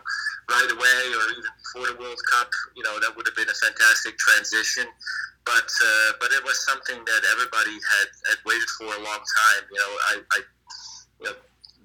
right 0.49 0.71
away 0.71 1.01
or 1.17 1.25
even 1.31 1.51
before 1.57 1.87
the 1.93 1.97
World 1.99 2.21
Cup, 2.31 2.49
you 2.75 2.83
know, 2.83 2.99
that 2.99 3.15
would 3.15 3.25
have 3.25 3.35
been 3.35 3.49
a 3.49 3.57
fantastic 3.57 4.17
transition. 4.17 4.85
But 5.45 5.69
uh, 5.69 6.17
but 6.19 6.33
it 6.33 6.43
was 6.43 6.57
something 6.65 6.97
that 6.97 7.21
everybody 7.31 7.77
had, 7.77 8.09
had 8.33 8.39
waited 8.45 8.69
for 8.81 8.89
a 8.89 9.01
long 9.05 9.21
time. 9.21 9.63
You 9.69 9.77
know, 9.77 9.91
I, 10.09 10.13
I 10.33 10.39
you 11.21 11.25
know, 11.29 11.35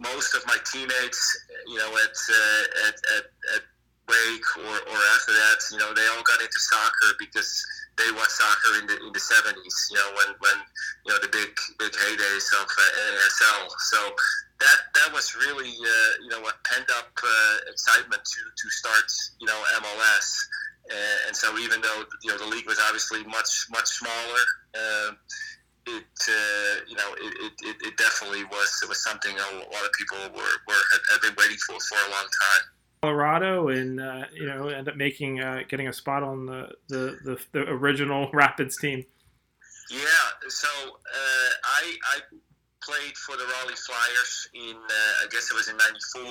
most 0.01 0.35
of 0.35 0.47
my 0.47 0.57
teammates, 0.65 1.21
you 1.69 1.77
know, 1.77 1.93
at 2.01 2.17
uh, 2.17 2.89
at, 2.89 2.97
at, 3.21 3.25
at 3.57 3.63
Wake 4.09 4.51
or, 4.65 4.75
or 4.89 5.01
after 5.15 5.33
that, 5.37 5.61
you 5.71 5.79
know, 5.79 5.93
they 5.93 6.07
all 6.17 6.25
got 6.25 6.41
into 6.41 6.59
soccer 6.59 7.13
because 7.21 7.53
they 8.01 8.11
watched 8.17 8.41
soccer 8.41 8.81
in 8.81 8.87
the 8.89 8.97
in 9.07 9.13
the 9.13 9.21
seventies. 9.21 9.77
You 9.93 9.99
know, 10.01 10.09
when 10.17 10.31
when 10.41 10.59
you 11.05 11.13
know 11.13 11.19
the 11.21 11.29
big 11.29 11.53
big 11.79 11.93
heydays 11.93 12.49
of 12.57 12.65
uh, 12.65 12.83
NASL. 13.13 13.69
So 13.93 14.01
that 14.61 14.79
that 14.95 15.13
was 15.13 15.35
really 15.35 15.71
uh, 15.71 16.13
you 16.23 16.29
know 16.29 16.41
a 16.47 16.53
pent 16.69 16.89
up 16.99 17.11
uh, 17.23 17.57
excitement 17.71 18.23
to 18.25 18.41
to 18.57 18.71
start 18.71 19.05
you 19.41 19.47
know 19.47 19.59
MLS. 19.81 20.29
and 21.27 21.37
so 21.37 21.57
even 21.59 21.81
though 21.81 22.05
you 22.23 22.31
know 22.31 22.39
the 22.39 22.47
league 22.47 22.67
was 22.67 22.79
obviously 22.87 23.25
much 23.25 23.67
much 23.71 23.89
smaller. 23.89 24.45
Uh, 24.75 25.13
it 25.87 26.05
uh, 26.29 26.85
you 26.87 26.95
know 26.95 27.15
it, 27.19 27.53
it, 27.63 27.77
it 27.83 27.97
definitely 27.97 28.45
was 28.45 28.81
it 28.83 28.89
was 28.89 29.03
something 29.03 29.33
a 29.33 29.57
lot 29.57 29.85
of 29.85 29.93
people 29.99 30.19
were, 30.35 30.55
were 30.69 30.83
had, 30.93 31.01
had 31.11 31.21
been 31.23 31.35
waiting 31.39 31.57
for 31.67 31.75
for 31.81 31.97
a 32.07 32.11
long 32.11 32.29
time. 32.43 32.63
Colorado 33.03 33.69
and 33.69 33.99
uh, 33.99 34.25
you 34.35 34.47
know 34.47 34.69
end 34.69 34.89
up 34.89 34.97
making 34.97 35.41
uh, 35.41 35.61
getting 35.69 35.89
a 35.89 35.93
spot 35.93 36.23
on 36.23 36.47
the, 36.47 36.69
the, 36.89 37.17
the, 37.25 37.39
the, 37.53 37.61
original 37.61 38.31
Rapids 38.35 38.77
team. 38.77 39.05
Yeah, 39.91 39.99
so 40.49 40.69
uh, 40.69 41.51
I, 41.65 41.97
I 42.15 42.21
played 42.83 43.17
for 43.17 43.37
the 43.37 43.45
Raleigh 43.45 43.79
Flyers 43.79 44.49
in 44.55 44.77
uh, 44.77 45.25
I 45.25 45.27
guess 45.31 45.51
it 45.51 45.57
was 45.57 45.69
in 45.69 45.77
94, 45.77 46.25
95, 46.25 46.31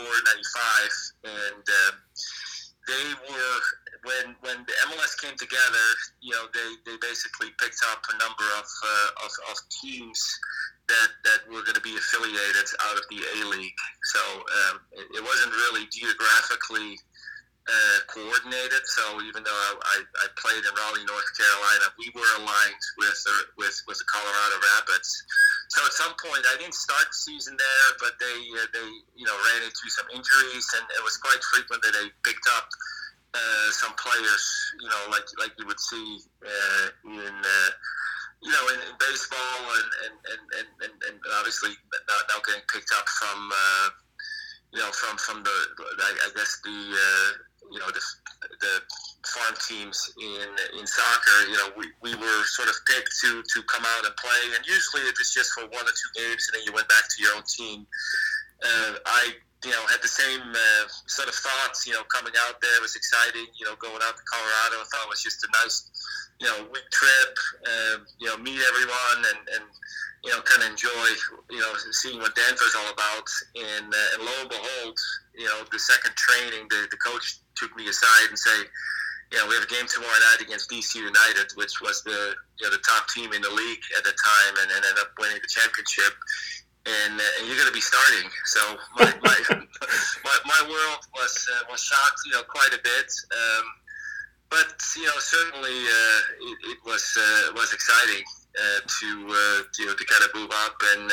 and 1.26 1.66
um, 1.66 1.96
they 2.90 3.08
were 3.30 3.60
when 4.04 4.36
when 4.42 4.58
the 4.66 4.76
MLS 4.90 5.14
came 5.22 5.38
together. 5.38 5.88
You 6.22 6.34
know, 6.34 6.46
they, 6.54 6.70
they 6.90 6.98
basically 7.02 7.54
picked 7.62 7.82
up 7.92 8.02
a 8.10 8.16
number 8.18 8.48
of 8.58 8.66
uh, 8.66 9.26
of, 9.26 9.32
of 9.52 9.58
teams 9.70 10.20
that 10.90 11.10
that 11.24 11.40
were 11.54 11.62
going 11.62 11.78
to 11.78 11.86
be 11.86 11.96
affiliated 11.96 12.68
out 12.90 12.98
of 12.98 13.06
the 13.14 13.22
A 13.22 13.38
League. 13.54 13.82
So 14.10 14.22
um, 14.42 14.76
it, 14.98 15.22
it, 15.22 15.24
wasn't 15.24 15.54
really 15.54 15.86
geographically 15.94 16.98
uh, 17.70 18.00
coordinated. 18.10 18.82
So 18.90 19.22
even 19.22 19.46
though 19.46 19.62
I, 19.70 19.78
I, 19.86 19.98
I, 20.26 20.28
played 20.42 20.66
in 20.66 20.74
Raleigh, 20.74 21.06
North 21.06 21.30
Carolina, 21.38 21.94
we 22.02 22.10
were 22.18 22.32
aligned 22.42 22.84
with 22.98 23.22
with 23.62 23.78
with 23.86 23.98
the 24.02 24.08
Colorado 24.10 24.58
Rapids. 24.76 25.14
So 25.80 25.88
at 25.88 25.96
some 25.96 26.12
point, 26.20 26.44
I 26.44 26.60
didn't 26.60 26.76
start 26.76 27.08
the 27.08 27.16
season 27.16 27.56
there, 27.56 27.88
but 28.04 28.12
they 28.20 28.38
uh, 28.52 28.68
they 28.76 28.84
you 29.16 29.24
know 29.24 29.32
ran 29.32 29.64
into 29.64 29.88
some 29.88 30.12
injuries, 30.12 30.68
and 30.76 30.84
it 30.92 31.00
was 31.08 31.16
quite 31.16 31.40
frequent 31.56 31.80
that 31.88 31.96
they 31.96 32.12
picked 32.28 32.44
up 32.52 32.68
uh, 33.32 33.72
some 33.72 33.96
players, 33.96 34.44
you 34.84 34.92
know, 34.92 35.08
like 35.08 35.24
like 35.40 35.56
you 35.56 35.64
would 35.72 35.80
see 35.80 36.20
uh, 36.44 36.88
in 37.08 37.32
uh, 37.32 37.72
you 38.44 38.52
know 38.52 38.64
in, 38.76 38.92
in 38.92 38.96
baseball 39.00 39.72
and 39.72 39.90
and, 40.04 40.44
and, 40.60 40.68
and, 40.84 40.94
and 41.00 41.16
obviously 41.40 41.72
now, 41.96 42.20
now 42.28 42.44
getting 42.44 42.68
picked 42.68 42.92
up 42.92 43.08
from 43.16 43.40
uh, 43.48 43.88
you 44.76 44.80
know 44.84 44.92
from 44.92 45.16
from 45.16 45.48
the 45.48 45.56
I, 45.96 46.12
I 46.28 46.30
guess 46.36 46.60
the 46.60 46.76
uh, 46.76 47.32
you 47.72 47.80
know 47.80 47.90
the, 47.92 48.02
the 48.62 48.74
farm 49.26 49.56
teams 49.68 49.98
in 50.20 50.50
in 50.80 50.86
soccer. 50.88 51.40
You 51.50 51.58
know, 51.58 51.70
we, 51.78 51.86
we 52.02 52.16
were 52.16 52.42
sort 52.46 52.70
of 52.70 52.76
picked 52.86 53.14
to 53.22 53.44
to 53.44 53.64
come 53.64 53.84
out 53.86 54.06
and 54.06 54.16
play, 54.18 54.42
and 54.56 54.66
usually 54.66 55.04
it 55.04 55.16
was 55.18 55.34
just 55.34 55.52
for 55.54 55.64
one 55.68 55.86
or 55.86 55.96
two 55.96 56.12
games, 56.16 56.48
and 56.50 56.60
then 56.60 56.64
you 56.66 56.74
went 56.74 56.88
back 56.90 57.06
to 57.10 57.18
your 57.24 57.36
own 57.36 57.44
team. 57.48 57.86
Uh, 58.64 59.00
I 59.06 59.34
you 59.66 59.72
know, 59.72 59.84
had 59.92 60.02
the 60.02 60.08
same 60.08 60.40
uh, 60.40 60.88
sort 61.08 61.28
of 61.28 61.36
thoughts, 61.36 61.86
you 61.86 61.92
know, 61.92 62.04
coming 62.08 62.32
out 62.48 62.62
there 62.62 62.80
was 62.80 62.96
exciting, 62.96 63.44
you 63.60 63.66
know, 63.68 63.76
going 63.76 64.00
out 64.08 64.16
to 64.16 64.24
Colorado. 64.24 64.80
I 64.80 64.88
thought 64.88 65.04
it 65.04 65.12
was 65.12 65.24
just 65.24 65.44
a 65.44 65.50
nice, 65.52 65.92
you 66.40 66.48
know, 66.48 66.64
week 66.72 66.88
trip, 66.92 67.34
uh, 67.68 67.98
you 68.20 68.28
know, 68.28 68.38
meet 68.38 68.56
everyone 68.56 69.20
and, 69.20 69.42
and 69.60 69.66
you 70.24 70.32
know, 70.32 70.42
kind 70.42 70.64
of 70.64 70.70
enjoy, 70.70 71.08
you 71.50 71.60
know, 71.60 71.72
seeing 71.92 72.20
what 72.20 72.36
Denver's 72.36 72.76
all 72.76 72.92
about. 72.92 73.28
And, 73.56 73.88
uh, 73.88 74.14
and 74.16 74.24
lo 74.24 74.34
and 74.42 74.50
behold, 74.50 74.98
you 75.36 75.46
know, 75.46 75.64
the 75.72 75.80
second 75.80 76.16
training, 76.16 76.68
the, 76.70 76.88
the 76.92 76.98
coach 76.98 77.40
took 77.56 77.76
me 77.76 77.88
aside 77.88 78.28
and 78.30 78.38
say, 78.38 78.68
you 79.32 79.38
know, 79.38 79.48
we 79.48 79.54
have 79.56 79.64
a 79.64 79.72
game 79.72 79.86
tomorrow 79.88 80.20
night 80.34 80.42
against 80.42 80.70
DC 80.70 80.96
United, 80.96 81.54
which 81.56 81.80
was 81.82 82.04
the, 82.04 82.36
you 82.60 82.64
know, 82.66 82.72
the 82.72 82.82
top 82.84 83.08
team 83.10 83.32
in 83.32 83.42
the 83.42 83.54
league 83.54 83.84
at 83.96 84.04
the 84.04 84.12
time 84.12 84.54
and, 84.60 84.72
and 84.72 84.84
ended 84.84 85.00
up 85.00 85.14
winning 85.20 85.38
the 85.40 85.48
championship 85.48 86.18
and, 86.86 87.20
uh, 87.20 87.38
and 87.40 87.48
you're 87.48 87.58
going 87.58 87.70
to 87.70 87.76
be 87.76 87.84
starting. 87.84 88.28
So 88.46 88.62
my, 88.98 89.12
my, 89.24 89.38
my, 90.26 90.38
my, 90.46 90.62
world 90.68 91.02
was 91.14 91.48
uh, 91.48 91.64
was 91.70 91.82
shocked, 91.82 92.20
you 92.26 92.34
know, 92.34 92.44
quite 92.44 92.74
a 92.74 92.82
bit. 92.82 93.10
Um, 93.32 93.66
but 94.50 94.74
you 94.98 95.06
know, 95.06 95.20
certainly 95.20 95.78
uh, 95.86 96.20
it, 96.42 96.58
it, 96.74 96.80
was 96.86 97.06
uh, 97.20 97.54
was 97.54 97.74
exciting 97.74 98.24
uh, 98.60 98.80
to 99.00 99.28
uh, 99.30 99.64
you 99.80 99.86
know 99.88 99.96
to 99.96 100.06
kind 100.06 100.24
of 100.24 100.36
move 100.36 100.52
up 100.66 100.76
and 100.96 101.12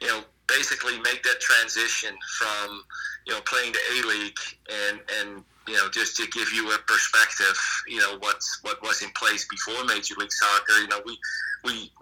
you 0.00 0.08
know 0.08 0.22
basically 0.48 0.98
make 1.00 1.22
that 1.22 1.40
transition 1.40 2.14
from 2.38 2.82
you 3.26 3.32
know 3.32 3.40
playing 3.42 3.72
the 3.72 3.80
A 3.94 4.08
League 4.08 4.40
and 4.70 5.00
and 5.20 5.44
you 5.68 5.74
know, 5.74 5.88
just 5.88 6.16
to 6.16 6.26
give 6.28 6.52
you 6.52 6.72
a 6.72 6.78
perspective, 6.86 7.58
you 7.86 7.98
know, 8.00 8.16
what's 8.20 8.58
what 8.62 8.82
was 8.82 9.02
in 9.02 9.10
place 9.10 9.46
before 9.48 9.84
Major 9.84 10.14
League 10.18 10.32
Soccer. 10.32 10.80
You 10.80 10.88
know, 10.88 11.00
we 11.06 11.18
we 11.64 11.92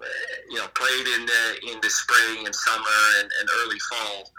you 0.49 0.57
know 0.57 0.67
played 0.75 1.07
in 1.07 1.27
the 1.27 1.73
in 1.73 1.81
the 1.83 1.91
spring 1.91 2.47
and 2.47 2.55
summer 2.55 2.99
and, 3.19 3.31
and 3.41 3.49
early 3.63 3.79
fall, 3.79 4.33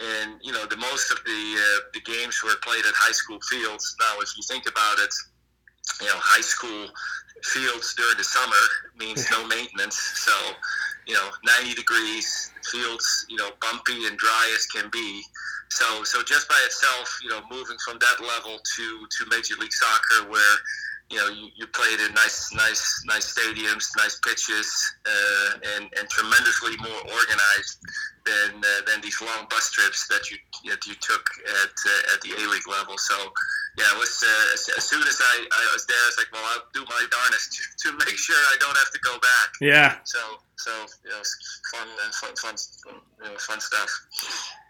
and 0.00 0.40
you 0.42 0.52
know 0.52 0.66
the 0.66 0.76
most 0.76 1.12
of 1.12 1.22
the 1.24 1.56
uh, 1.56 1.80
the 1.94 2.00
games 2.00 2.42
were 2.42 2.56
played 2.62 2.84
at 2.84 2.94
high 2.94 3.12
school 3.12 3.38
fields. 3.48 3.94
Now, 4.00 4.20
if 4.20 4.36
you 4.36 4.42
think 4.48 4.68
about 4.68 4.98
it, 4.98 5.14
you 6.00 6.06
know, 6.08 6.16
high 6.16 6.42
school 6.42 6.88
fields 7.44 7.94
during 7.94 8.16
the 8.16 8.24
summer 8.24 8.64
means 8.98 9.30
no 9.30 9.46
maintenance, 9.48 9.96
so 9.96 10.32
you 11.06 11.14
know, 11.14 11.30
90 11.62 11.74
degrees 11.74 12.50
fields, 12.64 13.26
you 13.28 13.36
know, 13.36 13.50
bumpy 13.60 14.06
and 14.06 14.18
dry 14.18 14.52
as 14.56 14.66
can 14.66 14.90
be. 14.90 15.22
So, 15.70 16.04
so 16.04 16.22
just 16.22 16.48
by 16.48 16.60
itself, 16.66 17.18
you 17.22 17.30
know, 17.30 17.40
moving 17.50 17.76
from 17.84 17.98
that 17.98 18.20
level 18.20 18.58
to 18.58 19.06
to 19.08 19.26
Major 19.30 19.54
League 19.60 19.72
Soccer, 19.72 20.28
where 20.30 20.56
you 21.10 21.18
know, 21.18 21.28
you, 21.28 21.48
you 21.54 21.66
played 21.68 22.00
in 22.00 22.12
nice, 22.14 22.52
nice, 22.52 23.02
nice 23.06 23.34
stadiums, 23.34 23.86
nice 23.96 24.18
pitches, 24.26 24.66
uh, 25.06 25.58
and, 25.76 25.84
and 25.98 26.08
tremendously 26.08 26.76
more 26.78 26.98
organized 26.98 27.78
than 28.26 28.58
uh, 28.58 28.82
than 28.86 29.00
these 29.02 29.20
long 29.22 29.46
bus 29.48 29.70
trips 29.70 30.08
that 30.08 30.30
you 30.30 30.36
you, 30.64 30.72
you 30.84 30.94
took 31.00 31.30
at 31.62 31.70
uh, 31.70 32.14
at 32.14 32.20
the 32.22 32.34
A 32.34 32.42
League 32.50 32.66
level. 32.68 32.98
So, 32.98 33.14
yeah, 33.78 33.84
it 33.94 33.98
was 33.98 34.24
uh, 34.26 34.54
as, 34.54 34.68
as, 34.76 34.84
soon 34.84 35.02
as 35.02 35.20
I, 35.20 35.46
I 35.46 35.70
was 35.72 35.86
there, 35.86 35.96
I 35.96 36.06
was 36.06 36.18
like, 36.18 36.32
well, 36.32 36.42
I'll 36.44 36.66
do 36.74 36.84
my 36.90 37.06
darnest 37.10 37.78
to, 37.78 37.90
to 37.90 38.04
make 38.04 38.18
sure 38.18 38.36
I 38.36 38.56
don't 38.58 38.76
have 38.76 38.90
to 38.90 38.98
go 39.00 39.14
back. 39.20 39.48
Yeah. 39.60 39.98
So, 40.02 40.18
so 40.56 40.72
you 41.04 41.10
know, 41.10 41.22
fun, 41.72 41.86
uh, 42.04 42.12
fun, 42.12 42.34
fun, 42.34 42.54
you 43.22 43.30
know, 43.30 43.38
fun 43.38 43.60
stuff. 43.60 43.90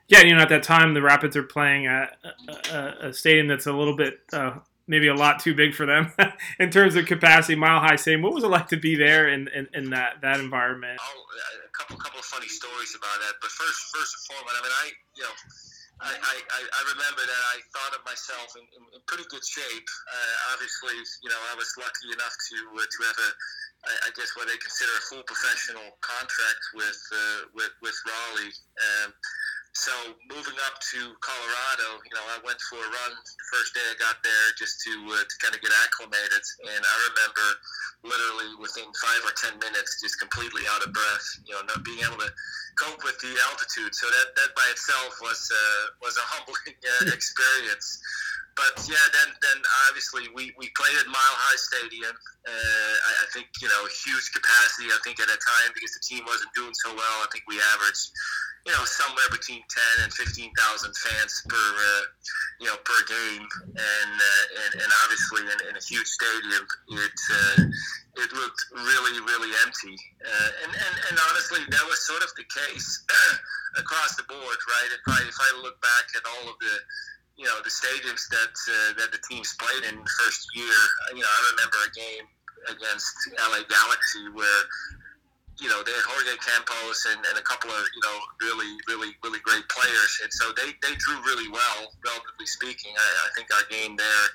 Yeah, 0.09 0.21
you 0.21 0.35
know, 0.35 0.43
at 0.43 0.51
that 0.51 0.63
time, 0.63 0.93
the 0.93 1.03
Rapids 1.03 1.35
are 1.37 1.43
playing 1.43 1.87
at 1.87 2.19
a, 2.25 2.77
a, 2.77 3.09
a 3.09 3.13
stadium 3.15 3.49
that's 3.49 3.67
a 3.67 3.73
little 3.73 3.97
bit 3.97 4.21
uh, 4.33 4.59
maybe 4.87 5.09
a 5.09 5.15
lot 5.15 5.41
too 5.41 5.55
big 5.55 5.75
for 5.75 5.87
them 5.87 6.13
in 6.59 6.71
terms 6.71 6.97
of 6.97 7.07
capacity. 7.07 7.55
Mile 7.55 7.81
High 7.81 7.97
Stadium. 7.97 8.23
What 8.23 8.35
was 8.35 8.45
it 8.45 8.51
like 8.51 8.69
to 8.69 8.77
be 8.77 8.97
there 8.97 9.29
in, 9.29 9.49
in, 9.49 9.69
in 9.75 9.91
that 9.91 10.23
that 10.23 10.41
environment? 10.41 10.99
Oh, 11.01 11.25
a 11.67 11.71
couple 11.77 11.97
couple 11.97 12.21
of 12.21 12.27
funny 12.27 12.49
stories 12.49 12.95
about 12.95 13.19
that. 13.21 13.35
But 13.41 13.51
first, 13.51 13.79
first 13.95 14.11
and 14.15 14.23
foremost, 14.31 14.55
I 14.55 14.63
mean, 14.63 14.75
I 14.75 14.87
you 15.17 15.23
know. 15.25 15.37
I, 15.97 16.13
I, 16.13 16.61
I 16.61 16.83
remember 16.93 17.25
that 17.25 17.45
I 17.57 17.65
thought 17.73 17.97
of 17.97 18.05
myself 18.05 18.53
in, 18.61 18.69
in, 18.77 18.85
in 18.93 19.01
pretty 19.09 19.25
good 19.33 19.41
shape. 19.41 19.89
Uh, 20.05 20.53
obviously, 20.53 20.93
you 21.25 21.33
know, 21.33 21.41
I 21.49 21.57
was 21.57 21.73
lucky 21.81 22.13
enough 22.13 22.37
to 22.37 22.57
uh, 22.77 22.85
to 22.85 22.99
have 23.09 23.17
a, 23.17 23.31
I, 23.89 23.93
I 24.05 24.11
guess 24.13 24.29
what 24.37 24.45
they 24.45 24.61
consider 24.61 24.93
a 24.93 25.05
full 25.09 25.25
professional 25.25 25.89
contract 26.05 26.63
with 26.77 27.01
uh, 27.17 27.49
with 27.57 27.73
with 27.81 27.97
Raleigh. 28.05 28.53
Um, 28.77 29.09
so 29.77 29.93
moving 30.33 30.57
up 30.65 30.81
to 30.81 30.99
Colorado, 31.21 32.01
you 32.01 32.13
know, 32.17 32.25
I 32.33 32.41
went 32.41 32.57
for 32.73 32.81
a 32.81 32.89
run 32.89 33.13
the 33.13 33.47
first 33.53 33.77
day 33.77 33.85
I 33.85 33.97
got 34.01 34.17
there 34.25 34.47
just 34.57 34.81
to 34.89 34.93
uh, 35.13 35.21
to 35.21 35.35
kind 35.45 35.53
of 35.53 35.61
get 35.61 35.69
acclimated, 35.85 36.45
and 36.73 36.81
I 36.81 36.97
remember 37.13 37.47
literally 38.01 38.57
within 38.57 38.89
five 38.97 39.21
or 39.21 39.37
ten 39.37 39.61
minutes 39.61 40.01
just 40.01 40.17
completely 40.17 40.65
out 40.73 40.81
of 40.81 40.97
breath, 40.97 41.29
you 41.45 41.53
know, 41.53 41.61
not 41.69 41.85
being 41.85 42.01
able 42.09 42.17
to 42.25 42.31
cope 42.81 43.05
with 43.05 43.21
the 43.21 43.37
altitude. 43.53 43.93
So 43.93 44.09
that 44.09 44.33
that 44.41 44.57
by 44.57 44.65
itself 44.73 45.21
was 45.21 45.45
uh, 45.53 45.85
was 46.01 46.17
a 46.17 46.25
humbling 46.33 46.77
uh, 46.81 47.13
experience. 47.17 48.01
But 48.57 48.81
yeah, 48.89 49.07
then 49.13 49.29
then 49.45 49.59
obviously 49.93 50.33
we, 50.33 50.57
we 50.57 50.73
played 50.73 50.97
at 50.97 51.05
Mile 51.05 51.37
High 51.45 51.61
Stadium. 51.61 52.17
Uh, 52.49 52.95
I, 53.05 53.13
I 53.13 53.27
think 53.37 53.53
you 53.61 53.69
know 53.69 53.85
huge 53.93 54.33
capacity. 54.33 54.89
I 54.89 54.97
think 55.05 55.21
at 55.21 55.29
a 55.29 55.37
time 55.37 55.77
because 55.77 55.93
the 55.93 56.01
team 56.01 56.25
wasn't 56.25 56.49
doing 56.57 56.73
so 56.73 56.97
well. 56.97 57.17
I 57.21 57.29
think 57.29 57.45
we 57.45 57.61
averaged 57.77 58.09
you 58.67 58.73
know 58.75 58.83
somewhere 58.83 59.31
between 59.31 59.63
ten 59.71 59.95
and 60.03 60.11
fifteen 60.13 60.51
thousand 60.59 60.91
fans 60.99 61.47
per 61.47 61.55
uh, 61.55 62.03
you 62.59 62.67
know 62.67 62.75
per 62.83 62.99
game, 63.07 63.47
and 63.63 64.15
uh, 64.19 64.45
and, 64.67 64.73
and 64.83 64.91
obviously 65.07 65.47
in, 65.47 65.59
in 65.71 65.75
a 65.79 65.85
huge 65.87 66.11
stadium, 66.11 66.67
it 66.99 67.19
uh, 67.31 67.63
it 68.27 68.31
looked 68.35 68.61
really 68.75 69.23
really 69.23 69.55
empty, 69.63 69.95
uh, 70.27 70.51
and, 70.67 70.73
and 70.75 70.95
and 71.09 71.17
honestly 71.31 71.63
that 71.71 71.85
was 71.87 72.03
sort 72.03 72.27
of 72.27 72.31
the 72.35 72.47
case 72.51 73.07
across 73.79 74.19
the 74.19 74.27
board, 74.27 74.59
right? 74.67 74.91
If 74.91 75.05
I 75.07 75.23
if 75.23 75.39
I 75.39 75.51
look 75.63 75.79
back 75.79 76.11
at 76.19 76.27
all 76.27 76.51
of 76.51 76.59
the 76.59 76.75
you 77.39 77.47
know 77.47 77.63
the 77.63 77.71
stadiums 77.71 78.27
that 78.35 78.55
uh, 78.67 78.91
that 78.99 79.15
the 79.15 79.23
teams 79.31 79.55
played 79.63 79.87
in 79.87 79.95
the 79.95 80.13
first 80.19 80.51
year. 80.59 80.79
You 81.15 81.23
know, 81.23 81.31
I 81.31 81.41
remember 81.55 81.79
a 81.87 81.93
game 81.95 82.27
against 82.67 83.15
LA 83.39 83.63
Galaxy 83.69 84.27
where 84.35 84.63
you 85.61 85.69
know 85.69 85.81
they 85.83 85.93
had 85.93 86.05
Jorge 86.05 86.37
Campos 86.43 87.07
and, 87.13 87.21
and 87.33 87.37
a 87.39 87.45
couple 87.45 87.71
of 87.71 87.83
you 87.83 88.03
know 88.05 88.17
really 88.41 88.73
really 88.89 89.13
really 89.25 89.41
great 89.41 89.65
players, 89.69 90.13
and 90.23 90.33
so 90.33 90.53
they 90.57 90.73
they 90.85 90.95
drew 91.01 91.17
really 91.25 91.49
well, 91.49 91.81
relatively 92.05 92.47
speaking. 92.47 92.93
I, 92.97 93.09
I 93.27 93.29
think 93.35 93.49
our 93.53 93.65
game 93.71 93.97
there. 93.97 94.27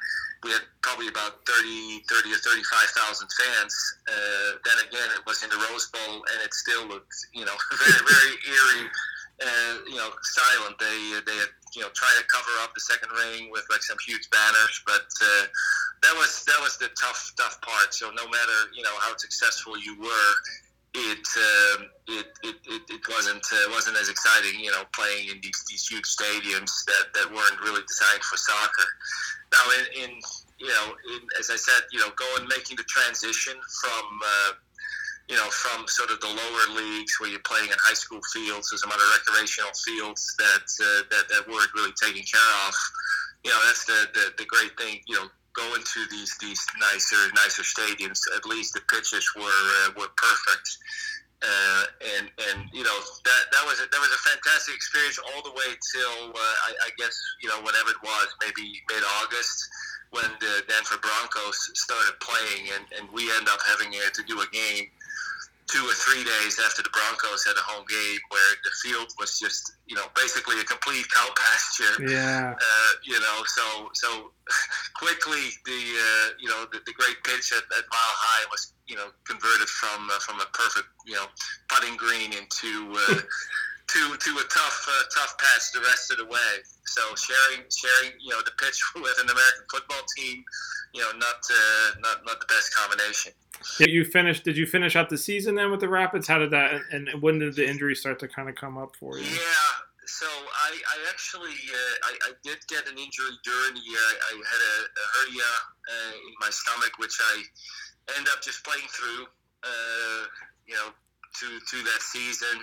We 0.42 0.50
had 0.50 0.66
probably 0.82 1.06
about 1.06 1.46
30, 1.46 2.01
30 2.10 2.34
or 2.34 2.42
35,000 2.42 3.30
fans. 3.30 3.78
Uh, 4.10 4.58
then 4.66 4.90
again, 4.90 5.06
it 5.13 5.22
was 5.30 5.46
in 5.46 5.54
the 5.54 5.62
Rose 5.70 5.86
Bowl, 5.94 6.25
and 6.34 6.42
it 6.42 6.50
still 6.50 6.82
looked, 6.90 7.13
you 7.38 7.46
know, 7.46 7.54
very, 7.78 8.01
very 8.01 8.34
eerie 8.50 8.90
and 9.42 9.88
you 9.90 9.98
know 9.98 10.10
silent. 10.22 10.78
They 10.80 11.20
they 11.25 11.38
had 11.38 11.51
you 11.75 11.82
know 11.82 11.90
tried 11.94 12.18
to 12.18 12.25
cover 12.30 12.54
up 12.62 12.74
the 12.74 12.82
second 12.82 13.10
ring 13.12 13.50
with 13.51 13.66
like 13.70 13.82
some 13.84 13.98
huge 14.06 14.30
banners, 14.30 14.82
but 14.86 15.10
uh, 15.22 15.46
that 16.04 16.13
was 16.16 16.46
that 16.46 16.60
was 16.62 16.78
the 16.78 16.90
tough 17.00 17.34
tough 17.38 17.60
part. 17.62 17.94
So 17.94 18.10
no 18.12 18.25
matter 18.30 18.58
you 18.74 18.84
know 18.84 18.96
how 19.00 19.16
successful 19.18 19.78
you 19.78 20.00
were, 20.00 20.32
it 20.94 21.28
uh, 21.38 21.84
it, 22.08 22.28
it, 22.44 22.56
it, 22.68 22.82
it 22.90 23.04
wasn't 23.08 23.44
uh, 23.52 23.72
wasn't 23.72 23.98
as 23.98 24.10
exciting. 24.10 24.60
You 24.60 24.72
know, 24.72 24.84
playing 24.94 25.30
in 25.30 25.40
these 25.42 25.64
these 25.70 25.88
huge 25.88 26.06
stadiums 26.06 26.72
that, 26.86 27.14
that 27.14 27.28
weren't 27.32 27.60
really 27.62 27.82
designed 27.88 28.24
for 28.24 28.38
soccer. 28.38 28.88
Now 29.54 29.64
in, 29.80 30.04
in 30.04 30.20
you 30.60 30.68
know, 30.68 30.94
in, 31.16 31.22
as 31.40 31.50
I 31.50 31.56
said, 31.56 31.84
you 31.92 32.00
know, 32.00 32.10
going 32.16 32.48
making 32.48 32.78
the 32.78 32.84
transition 32.84 33.56
from 33.82 34.06
uh, 34.26 34.52
you 35.30 35.38
know, 35.38 35.50
from 35.50 35.88
sort 35.88 36.12
of 36.12 36.20
the 36.20 36.28
lower 36.28 36.76
leagues 36.76 37.16
where 37.20 37.30
you're 37.30 37.48
playing 37.48 37.72
in 37.72 37.78
high 37.80 37.96
school 37.96 38.20
fields 38.34 38.74
or 38.74 38.78
some 38.78 38.92
other 38.92 39.08
recreational 39.16 39.72
fields 39.86 40.36
that 40.38 40.68
uh, 40.84 41.02
that, 41.08 41.30
that 41.32 41.48
weren't 41.48 41.72
really 41.74 41.94
taken 41.96 42.22
care 42.28 42.52
of. 42.68 42.76
You 43.44 43.52
know, 43.52 43.60
that's 43.66 43.86
the, 43.86 44.12
the, 44.14 44.26
the 44.38 44.46
great 44.46 44.78
thing. 44.78 45.00
You 45.08 45.16
know, 45.16 45.28
going 45.53 45.84
to 45.84 46.00
these 46.10 46.38
these 46.39 46.62
nicer 46.79 47.31
nicer 47.36 47.63
stadiums, 47.63 48.20
at 48.36 48.46
least 48.46 48.74
the 48.74 48.81
pitches 48.89 49.25
were 49.36 49.63
uh, 49.86 49.89
were 49.98 50.12
perfect. 50.17 50.77
Uh, 51.41 51.86
and 52.20 52.29
and 52.51 52.70
you 52.72 52.84
know 52.84 53.00
that 53.25 53.43
that 53.51 53.65
was 53.65 53.81
a, 53.81 53.89
that 53.89 53.98
was 53.98 54.13
a 54.13 54.22
fantastic 54.29 54.75
experience 54.75 55.17
all 55.17 55.41
the 55.41 55.50
way 55.50 55.74
till 55.89 56.29
uh, 56.29 56.55
I, 56.70 56.72
I 56.86 56.89
guess 57.00 57.17
you 57.41 57.50
know 57.50 57.58
whenever 57.65 57.89
it 57.89 58.01
was 58.03 58.27
maybe 58.46 58.77
mid 58.93 59.01
August 59.24 59.67
when 60.12 60.29
the 60.39 60.62
Denver 60.67 61.00
Broncos 61.01 61.72
started 61.74 62.13
playing 62.20 62.67
and, 62.75 62.86
and 63.00 63.10
we 63.15 63.31
end 63.31 63.48
up 63.48 63.60
having 63.65 63.91
to 63.91 64.24
do 64.27 64.41
a 64.41 64.48
game 64.51 64.91
two 65.72 65.88
or 65.88 65.96
three 65.96 66.24
days 66.28 66.60
after 66.60 66.84
the 66.84 66.92
Broncos 66.92 67.48
had 67.48 67.56
a 67.56 67.63
home 67.63 67.88
game 67.88 68.20
where 68.28 68.51
the 68.68 68.74
field 68.84 69.08
was 69.18 69.40
just, 69.40 69.80
you 69.88 69.96
know, 69.96 70.04
basically 70.16 70.60
a 70.60 70.68
complete 70.68 71.08
cow 71.08 71.28
pasture. 71.40 71.96
Yeah. 72.04 72.54
Uh, 72.54 72.92
you 73.04 73.16
know, 73.16 73.38
so 73.48 73.90
so 73.94 74.32
quickly 75.00 75.56
the 75.66 75.82
uh, 75.96 76.28
you 76.40 76.50
know 76.50 76.68
the, 76.72 76.80
the 76.86 76.94
great 76.94 77.24
pitch 77.24 77.54
at, 77.56 77.63
at 77.72 77.86
Mile 77.88 78.16
High 78.20 78.46
was 78.51 78.74
you 78.88 78.96
know 78.96 79.08
converted 79.24 79.70
from 79.70 80.10
uh, 80.12 80.20
from 80.20 80.40
a 80.40 80.48
perfect 80.54 80.88
you 81.06 81.16
know 81.16 81.25
putting 81.70 81.96
green 81.96 82.34
into 82.34 82.92
uh, 82.92 83.16
to 83.92 84.18
to 84.18 84.32
a 84.40 84.46
tough 84.48 84.88
uh, 84.88 85.04
tough 85.14 85.38
patch 85.38 85.72
the 85.74 85.82
rest 85.82 86.12
of 86.12 86.18
the 86.18 86.26
way. 86.26 86.52
So 86.86 87.02
sharing 87.16 87.66
sharing 87.70 88.20
you 88.20 88.32
know 88.32 88.42
the 88.46 88.52
pitch 88.60 88.80
with 88.96 89.18
an 89.20 89.30
American 89.30 89.66
football 89.72 90.02
team, 90.18 90.44
you 90.94 91.02
know, 91.02 91.12
not 91.18 91.42
uh, 91.50 92.00
not 92.00 92.26
not 92.26 92.40
the 92.40 92.48
best 92.48 92.74
combination. 92.76 93.34
You 93.80 94.06
finished? 94.06 94.44
Did 94.44 94.58
you 94.58 94.66
finish 94.66 94.96
out 94.96 95.10
the 95.10 95.18
season 95.18 95.56
then 95.56 95.70
with 95.70 95.82
the 95.82 95.90
Rapids? 95.90 96.27
How 96.27 96.40
did 96.40 96.51
that? 96.51 96.82
And 96.92 97.10
when 97.22 97.40
did 97.40 97.56
the 97.56 97.68
injury 97.68 97.96
start 97.96 98.20
to 98.20 98.27
kind 98.27 98.50
of 98.50 98.56
come 98.56 98.77
up 98.77 98.96
for 98.96 99.18
you? 99.18 99.25
Yeah. 99.25 99.72
So 100.08 100.25
I, 100.27 100.75
I 100.75 100.98
actually 101.10 101.56
uh, 101.72 101.96
I, 102.04 102.12
I, 102.30 102.32
did 102.44 102.58
get 102.68 102.84
an 102.90 102.98
injury 102.98 103.32
during 103.46 103.74
the 103.75 103.80
year. 103.80 103.98
I, 103.98 104.14
I 104.27 104.36
had 104.36 104.62
a, 104.62 104.75
a 104.84 105.06
hernia 105.14 105.51
uh, 105.88 106.14
in 106.27 106.34
my 106.42 106.50
stomach, 106.50 106.92
which 106.98 107.16
I 107.22 107.44
ended 108.18 108.34
up 108.34 108.42
just 108.42 108.66
playing 108.66 108.88
through. 108.90 109.25
Uh, 109.64 110.25
you 110.68 110.74
know, 110.74 110.90
to 111.40 111.60
to 111.60 111.84
that 111.84 112.01
season. 112.01 112.60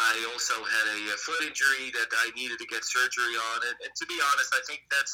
I 0.00 0.24
also 0.32 0.56
had 0.56 0.86
a, 0.96 1.16
foot 1.20 1.44
injury 1.44 1.92
that 1.92 2.08
I 2.24 2.32
needed 2.32 2.56
to 2.58 2.66
get 2.66 2.80
surgery 2.84 3.36
on, 3.36 3.58
and, 3.68 3.76
and 3.84 3.92
to 3.92 4.04
be 4.06 4.16
honest, 4.32 4.50
I 4.56 4.62
think 4.64 4.80
that's 4.88 5.12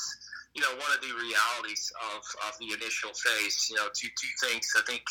you 0.57 0.62
know, 0.64 0.72
one 0.81 0.88
of 0.88 1.05
the 1.05 1.12
realities 1.12 1.92
of, 2.16 2.25
of 2.49 2.57
the 2.59 2.72
initial 2.72 3.12
phase. 3.12 3.68
You 3.68 3.77
know, 3.77 3.88
two 3.92 4.09
two 4.16 4.33
things. 4.40 4.64
I 4.72 4.81
think, 4.88 5.05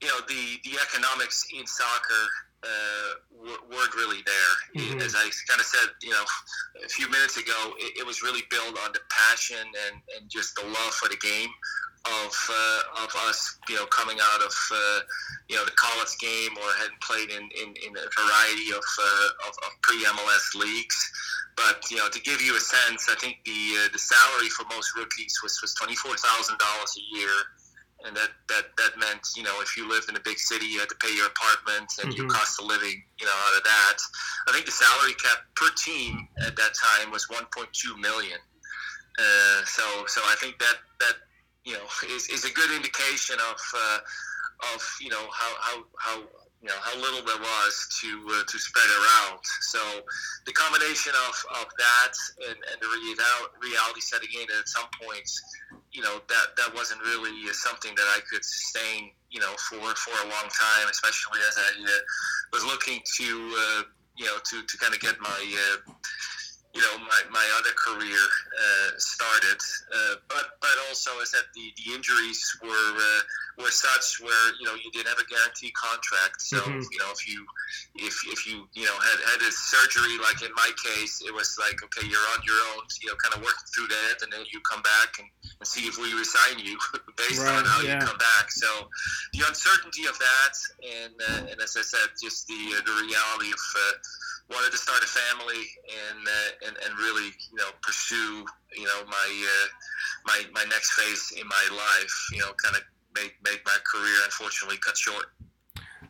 you 0.00 0.08
know, 0.08 0.24
the 0.26 0.56
the 0.64 0.80
economics 0.80 1.44
in 1.52 1.66
soccer 1.66 2.24
uh, 2.62 3.10
weren't 3.42 3.94
really 3.94 4.22
there. 4.24 4.54
Mm-hmm. 4.76 5.00
As 5.00 5.14
I 5.14 5.26
kind 5.48 5.60
of 5.60 5.66
said, 5.66 5.90
you 6.02 6.10
know, 6.10 6.24
a 6.84 6.88
few 6.88 7.10
minutes 7.10 7.36
ago, 7.36 7.74
it, 7.78 8.00
it, 8.00 8.06
was 8.06 8.22
really 8.22 8.42
built 8.50 8.78
on 8.84 8.92
the 8.92 9.00
passion 9.10 9.66
and, 9.66 10.00
and 10.16 10.30
just 10.30 10.54
the 10.54 10.62
love 10.62 10.94
for 10.94 11.08
the 11.08 11.16
game 11.16 11.50
of 12.06 12.34
uh, 12.50 13.04
of 13.04 13.10
us, 13.28 13.58
you 13.68 13.76
know, 13.76 13.86
coming 13.86 14.18
out 14.20 14.42
of 14.42 14.54
uh, 14.72 15.00
you 15.48 15.56
know 15.56 15.64
the 15.64 15.76
college 15.78 16.14
game 16.20 16.50
or 16.58 16.68
had 16.78 16.90
played 17.00 17.30
in, 17.30 17.42
in, 17.42 17.74
in 17.78 17.92
a 17.94 18.06
variety 18.18 18.70
of, 18.70 18.82
uh, 18.82 19.48
of, 19.48 19.54
of 19.66 19.70
pre 19.82 20.02
MLS 20.04 20.54
leagues. 20.54 20.98
But 21.56 21.84
you 21.90 21.98
know, 21.98 22.08
to 22.08 22.20
give 22.22 22.40
you 22.40 22.56
a 22.56 22.60
sense, 22.60 23.08
I 23.10 23.14
think 23.20 23.38
the 23.44 23.84
uh, 23.84 23.88
the 23.92 23.98
salary 23.98 24.48
for 24.50 24.64
most 24.70 24.96
rookies 24.96 25.38
was 25.42 25.58
was 25.62 25.74
twenty 25.74 25.94
four 25.94 26.16
thousand 26.16 26.58
dollars 26.58 26.96
a 26.96 27.16
year, 27.16 27.34
and 28.06 28.16
that, 28.16 28.30
that 28.48 28.64
that 28.76 28.98
meant 28.98 29.22
you 29.36 29.42
know 29.42 29.60
if 29.60 29.76
you 29.76 29.88
lived 29.88 30.08
in 30.08 30.16
a 30.16 30.24
big 30.24 30.38
city, 30.38 30.66
you 30.66 30.80
had 30.80 30.88
to 30.88 30.96
pay 30.96 31.14
your 31.14 31.26
apartment 31.26 31.90
and 32.02 32.10
mm-hmm. 32.10 32.22
your 32.22 32.28
cost 32.30 32.60
of 32.60 32.66
living, 32.66 33.02
you 33.20 33.26
know, 33.26 33.38
out 33.48 33.56
of 33.56 33.64
that. 33.64 33.98
I 34.48 34.52
think 34.52 34.66
the 34.66 34.72
salary 34.72 35.14
cap 35.14 35.44
per 35.54 35.70
team 35.76 36.28
at 36.46 36.56
that 36.56 36.72
time 36.74 37.10
was 37.10 37.28
one 37.28 37.46
point 37.54 37.72
two 37.72 37.96
million. 37.98 38.38
Uh, 39.18 39.64
so 39.64 39.82
so 40.06 40.20
I 40.24 40.36
think 40.40 40.58
that 40.58 40.78
that 41.00 41.16
you 41.64 41.74
know 41.74 41.84
is, 42.08 42.28
is 42.28 42.44
a 42.44 42.52
good 42.52 42.70
indication 42.70 43.36
of 43.50 43.60
uh, 43.76 43.98
of 44.74 44.96
you 45.00 45.10
know 45.10 45.24
how 45.32 45.52
how 45.60 45.84
how 45.98 46.22
you 46.62 46.68
know 46.70 46.78
how 46.78 46.94
little 46.94 47.26
there 47.26 47.42
was 47.42 47.74
to 48.00 48.08
uh, 48.38 48.46
to 48.46 48.56
spread 48.58 48.86
around. 48.86 49.42
So 49.66 49.82
the 50.46 50.52
combination 50.54 51.12
of, 51.26 51.34
of 51.58 51.66
that 51.66 52.14
and, 52.46 52.54
and 52.54 52.78
the 52.78 52.86
reality 52.86 54.00
setting 54.00 54.30
in 54.30 54.46
at 54.46 54.68
some 54.70 54.86
points, 55.02 55.42
you 55.90 56.02
know 56.02 56.22
that 56.30 56.54
that 56.56 56.70
wasn't 56.74 57.02
really 57.02 57.50
something 57.50 57.92
that 57.96 58.06
I 58.14 58.22
could 58.30 58.44
sustain, 58.44 59.10
you 59.30 59.40
know, 59.40 59.52
for 59.58 59.82
for 59.98 60.14
a 60.22 60.26
long 60.30 60.46
time, 60.54 60.86
especially 60.88 61.42
as 61.50 61.58
I 61.58 61.70
uh, 61.82 62.02
was 62.52 62.64
looking 62.64 63.02
to 63.18 63.26
uh, 63.58 63.82
you 64.14 64.26
know 64.26 64.38
to, 64.38 64.62
to 64.62 64.74
kind 64.78 64.94
of 64.94 65.00
get 65.00 65.18
my 65.18 65.34
uh, 65.34 65.92
you 66.74 66.80
know 66.80 66.94
my, 66.98 67.20
my 67.30 67.46
other 67.58 67.74
career 67.74 68.22
uh, 68.22 68.90
started, 68.98 69.58
uh, 69.90 70.14
but 70.28 70.62
but 70.62 70.76
also 70.88 71.10
is 71.18 71.32
that 71.32 71.50
the, 71.54 71.74
the 71.74 71.92
injuries 71.92 72.40
were 72.62 72.94
uh, 72.96 73.20
were 73.58 73.70
such 73.70 74.20
where 74.20 74.46
you 74.60 74.66
know 74.66 74.74
you 74.74 74.90
didn't 74.92 75.08
have 75.08 75.20
a 75.20 75.28
guaranteed 75.28 75.74
contract. 75.74 76.40
So 76.40 76.58
mm-hmm. 76.60 76.80
you 76.80 76.98
know 76.98 77.10
if 77.12 77.22
you 77.28 77.40
if, 77.96 78.14
if 78.28 78.40
you 78.46 78.68
you 78.72 78.84
know 78.84 78.96
had 79.00 79.18
had 79.28 79.40
a 79.42 79.52
surgery 79.52 80.16
like 80.20 80.40
in 80.42 80.52
my 80.56 80.70
case, 80.80 81.22
it 81.26 81.34
was 81.34 81.56
like 81.60 81.76
okay 81.84 82.06
you're 82.06 82.28
on 82.36 82.40
your 82.44 82.58
own, 82.74 82.84
you 83.00 83.08
know 83.12 83.16
kind 83.20 83.36
of 83.36 83.40
working 83.44 83.68
through 83.74 83.88
that, 83.88 84.22
and 84.22 84.32
then 84.32 84.44
you 84.52 84.60
come 84.64 84.82
back 84.82 85.18
and, 85.18 85.28
and 85.44 85.66
see 85.66 85.84
if 85.88 85.98
we 85.98 86.12
resign 86.14 86.58
you 86.58 86.78
based 87.20 87.42
right, 87.42 87.60
on 87.60 87.64
how 87.64 87.80
yeah. 87.82 87.98
you 87.98 88.06
come 88.06 88.18
back. 88.18 88.50
So 88.50 88.68
the 89.32 89.44
uncertainty 89.46 90.06
of 90.08 90.16
that, 90.18 90.54
and 90.80 91.14
uh, 91.16 91.40
and 91.52 91.58
as 91.60 91.76
I 91.76 91.82
said, 91.82 92.12
just 92.20 92.46
the 92.48 92.78
uh, 92.78 92.82
the 92.84 92.94
reality 93.04 93.52
of 93.52 93.62
uh, 93.76 93.92
wanted 94.50 94.72
to 94.72 94.78
start 94.78 95.02
a 95.02 95.06
family 95.06 95.64
and 95.88 96.20
uh, 96.26 96.68
and, 96.68 96.76
and 96.84 96.92
really 96.98 97.30
you 97.30 97.56
know 97.56 97.70
pursue 97.82 98.44
you 98.76 98.84
know 98.84 99.00
my 99.08 99.28
uh, 99.28 99.66
my 100.26 100.38
my 100.52 100.64
next 100.68 100.92
phase 100.92 101.32
in 101.38 101.46
my 101.46 101.66
life 101.70 102.16
you 102.32 102.40
know 102.40 102.52
kind 102.62 102.76
of 102.76 102.82
make 103.14 103.36
make 103.44 103.60
my 103.64 103.76
career 103.90 104.14
unfortunately 104.24 104.78
cut 104.84 104.96
short 104.96 105.26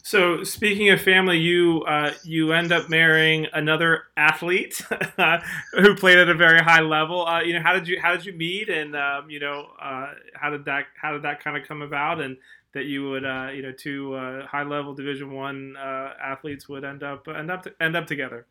so 0.05 0.43
speaking 0.43 0.91
of 0.91 1.01
family 1.01 1.39
you 1.39 1.83
uh, 1.85 2.13
you 2.25 2.53
end 2.53 2.73
up 2.73 2.89
marrying 2.89 3.47
another 3.53 4.05
athlete 4.17 4.83
who 5.73 5.95
played 5.95 6.19
at 6.19 6.29
a 6.29 6.35
very 6.35 6.61
high 6.61 6.81
level 6.81 7.27
uh, 7.27 7.41
you 7.41 7.53
know 7.53 7.63
how 7.63 7.73
did 7.73 7.87
you 7.87 8.01
how 8.01 8.13
did 8.13 8.25
you 8.25 8.33
meet 8.33 8.69
and 8.69 8.97
um, 8.97 9.31
you 9.31 9.39
know 9.39 9.69
uh, 9.81 10.13
how 10.35 10.51
did 10.51 10.65
that 10.65 10.87
how 11.01 11.13
did 11.13 11.23
that 11.23 11.43
kind 11.43 11.57
of 11.57 11.67
come 11.67 11.83
about 11.83 12.21
and 12.21 12.37
that 12.73 12.87
you 12.87 13.09
would 13.09 13.25
uh, 13.25 13.49
you 13.55 13.63
know 13.63 13.73
two 13.73 14.15
uh, 14.15 14.47
high 14.47 14.63
level 14.63 14.95
Division 14.95 15.33
One 15.33 15.77
uh, 15.77 16.15
athletes 16.23 16.69
would 16.69 16.85
end 16.85 17.03
up 17.03 17.29
end 17.29 17.51
up 17.51 17.67
end 17.81 17.97
up 17.97 18.07
together. 18.07 18.47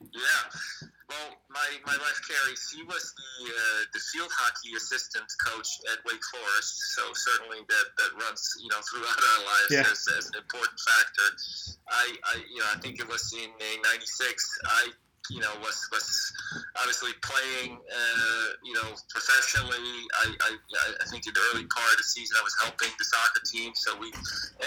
Yeah. 0.00 0.20
My 1.86 1.94
wife 1.96 2.20
Carrie, 2.26 2.58
she 2.58 2.82
was 2.82 3.14
the 3.14 3.50
uh, 3.50 3.80
the 3.94 4.02
field 4.12 4.30
hockey 4.34 4.74
assistant 4.76 5.26
coach 5.46 5.68
at 5.92 6.02
Wake 6.04 6.22
Forest, 6.34 6.74
so 6.98 7.02
certainly 7.14 7.62
that, 7.68 7.86
that 7.98 8.10
runs 8.18 8.42
you 8.58 8.68
know 8.68 8.80
throughout 8.90 9.20
our 9.22 9.40
lives 9.46 9.70
Yeah. 9.70 9.86
as, 9.86 10.02
as 10.18 10.26
an 10.34 10.42
important 10.42 10.78
factor. 10.82 11.28
I, 11.90 12.06
I 12.32 12.34
you 12.50 12.58
know 12.58 12.68
I 12.74 12.78
think 12.82 12.98
it 12.98 13.08
was 13.08 13.30
in 13.34 13.50
'96. 13.58 14.58
I 14.66 14.82
you 15.30 15.40
know 15.40 15.52
was 15.62 15.78
was 15.94 16.06
obviously 16.76 17.12
playing 17.22 17.78
uh, 17.78 18.46
you 18.66 18.74
know 18.74 18.88
professionally. 19.08 19.94
I, 20.22 20.26
I 20.42 20.50
I 21.00 21.04
think 21.10 21.26
in 21.26 21.32
the 21.34 21.40
early 21.52 21.66
part 21.70 21.90
of 21.92 21.98
the 21.98 22.04
season 22.04 22.36
I 22.38 22.44
was 22.44 22.54
helping 22.60 22.90
the 22.98 23.04
soccer 23.06 23.42
team, 23.46 23.72
so 23.74 23.96
we 23.98 24.12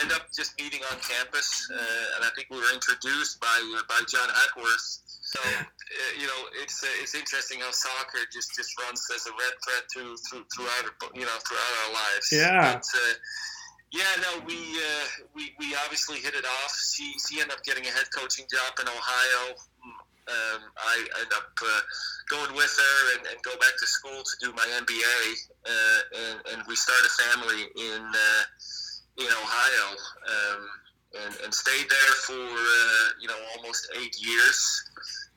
end 0.02 0.12
up 0.12 0.32
just 0.36 0.56
meeting 0.60 0.82
on 0.92 0.98
campus, 1.04 1.68
uh, 1.72 2.16
and 2.18 2.22
I 2.26 2.30
think 2.36 2.48
we 2.50 2.58
were 2.58 2.74
introduced 2.74 3.40
by 3.40 3.58
uh, 3.78 3.84
by 3.90 4.00
John 4.08 4.30
Hackworth. 4.30 5.04
So 5.34 5.40
uh, 5.44 5.64
you 6.20 6.28
know, 6.28 6.42
it's 6.64 6.84
uh, 6.84 6.88
it's 7.04 7.16
interesting 7.16 7.60
how 7.60 7.72
soccer 7.72 8.24
just, 8.32 8.56
just 8.56 8.72
runs 8.82 9.02
as 9.14 9.26
a 9.28 9.32
red 9.32 9.56
thread 9.66 9.84
through, 9.92 10.16
through 10.30 10.46
throughout 10.56 10.86
our- 10.88 11.12
you 11.16 11.26
know 11.26 11.38
throughout 11.44 11.74
our 11.86 11.92
lives. 11.94 12.28
Yeah. 12.32 12.74
But, 12.80 12.86
uh, 12.96 13.14
yeah, 13.94 14.10
no, 14.26 14.42
we, 14.48 14.58
uh, 14.58 15.06
we 15.36 15.54
we 15.60 15.76
obviously 15.86 16.18
hit 16.18 16.34
it 16.34 16.46
off. 16.46 16.74
She 16.94 17.14
she 17.30 17.42
ended 17.42 17.58
up 17.58 17.64
getting 17.64 17.86
a 17.86 17.92
head 17.92 18.06
coaching 18.16 18.46
job 18.50 18.74
in 18.82 18.88
Ohio. 18.88 19.54
Um, 20.24 20.62
I 20.78 21.06
end 21.20 21.32
up 21.36 21.52
uh, 21.62 21.82
going 22.30 22.56
with 22.56 22.72
her 22.72 23.18
and, 23.18 23.28
and 23.28 23.44
go 23.44 23.52
back 23.60 23.76
to 23.78 23.86
school 23.86 24.24
to 24.24 24.36
do 24.40 24.54
my 24.56 24.66
MBA, 24.80 25.20
uh, 25.68 26.00
and, 26.16 26.40
and 26.54 26.64
we 26.68 26.76
started 26.78 27.08
a 27.08 27.16
family 27.28 27.64
in 27.76 28.04
uh, 28.08 28.44
in 29.20 29.28
Ohio, 29.28 29.88
um, 30.32 30.62
and, 31.26 31.36
and 31.44 31.54
stayed 31.54 31.90
there 31.90 32.14
for 32.24 32.40
uh, 32.40 33.06
you 33.22 33.28
know 33.28 33.38
almost 33.58 33.92
eight 34.02 34.16
years. 34.18 34.84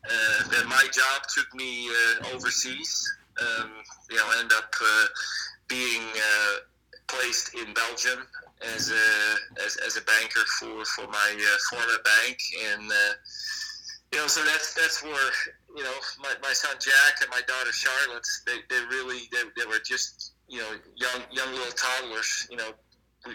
Uh, 0.08 0.48
then 0.52 0.68
my 0.68 0.86
job 0.94 1.22
took 1.34 1.52
me 1.54 1.88
uh, 1.88 2.34
overseas. 2.36 3.12
Um, 3.40 3.70
you 4.08 4.16
know, 4.16 4.26
end 4.38 4.52
up 4.52 4.72
being 5.68 6.02
placed 7.08 7.54
in 7.54 7.74
Belgium 7.74 8.24
as 8.76 8.92
a 8.92 9.64
as, 9.64 9.76
as 9.84 9.96
a 9.96 10.00
banker 10.02 10.46
for 10.60 10.84
for 10.84 11.08
my 11.08 11.56
former 11.70 11.98
bank, 12.04 12.38
and 12.70 12.92
you 14.16 14.22
know, 14.22 14.28
so 14.28 14.40
that's 14.48 14.72
that's 14.72 15.04
where 15.04 15.30
you 15.76 15.84
know 15.84 15.92
my, 16.24 16.32
my 16.40 16.54
son 16.56 16.72
Jack 16.80 17.20
and 17.20 17.28
my 17.28 17.42
daughter 17.44 17.70
Charlotte 17.70 18.24
they, 18.46 18.64
they 18.72 18.80
really 18.88 19.28
they, 19.28 19.44
they 19.60 19.66
were 19.68 19.80
just 19.84 20.32
you 20.48 20.56
know 20.56 20.72
young 20.96 21.20
young 21.30 21.52
little 21.52 21.76
toddlers 21.76 22.48
you 22.50 22.56
know 22.56 22.72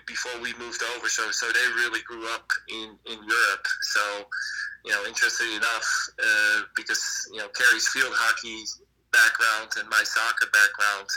before 0.07 0.33
we 0.41 0.57
moved 0.57 0.81
over. 0.97 1.07
So 1.07 1.29
so 1.29 1.45
they 1.53 1.67
really 1.77 2.01
grew 2.01 2.25
up 2.33 2.49
in 2.67 2.97
in 3.05 3.13
Europe. 3.21 3.65
So 3.93 4.25
you 4.83 4.91
know 4.91 5.05
interestingly 5.05 5.55
enough 5.55 5.85
uh, 6.17 6.61
because 6.75 7.29
you 7.31 7.37
know 7.37 7.47
Carrie's 7.53 7.87
field 7.89 8.17
hockey 8.17 8.65
background 9.13 9.69
and 9.77 9.87
my 9.87 10.01
soccer 10.01 10.49
background 10.49 11.09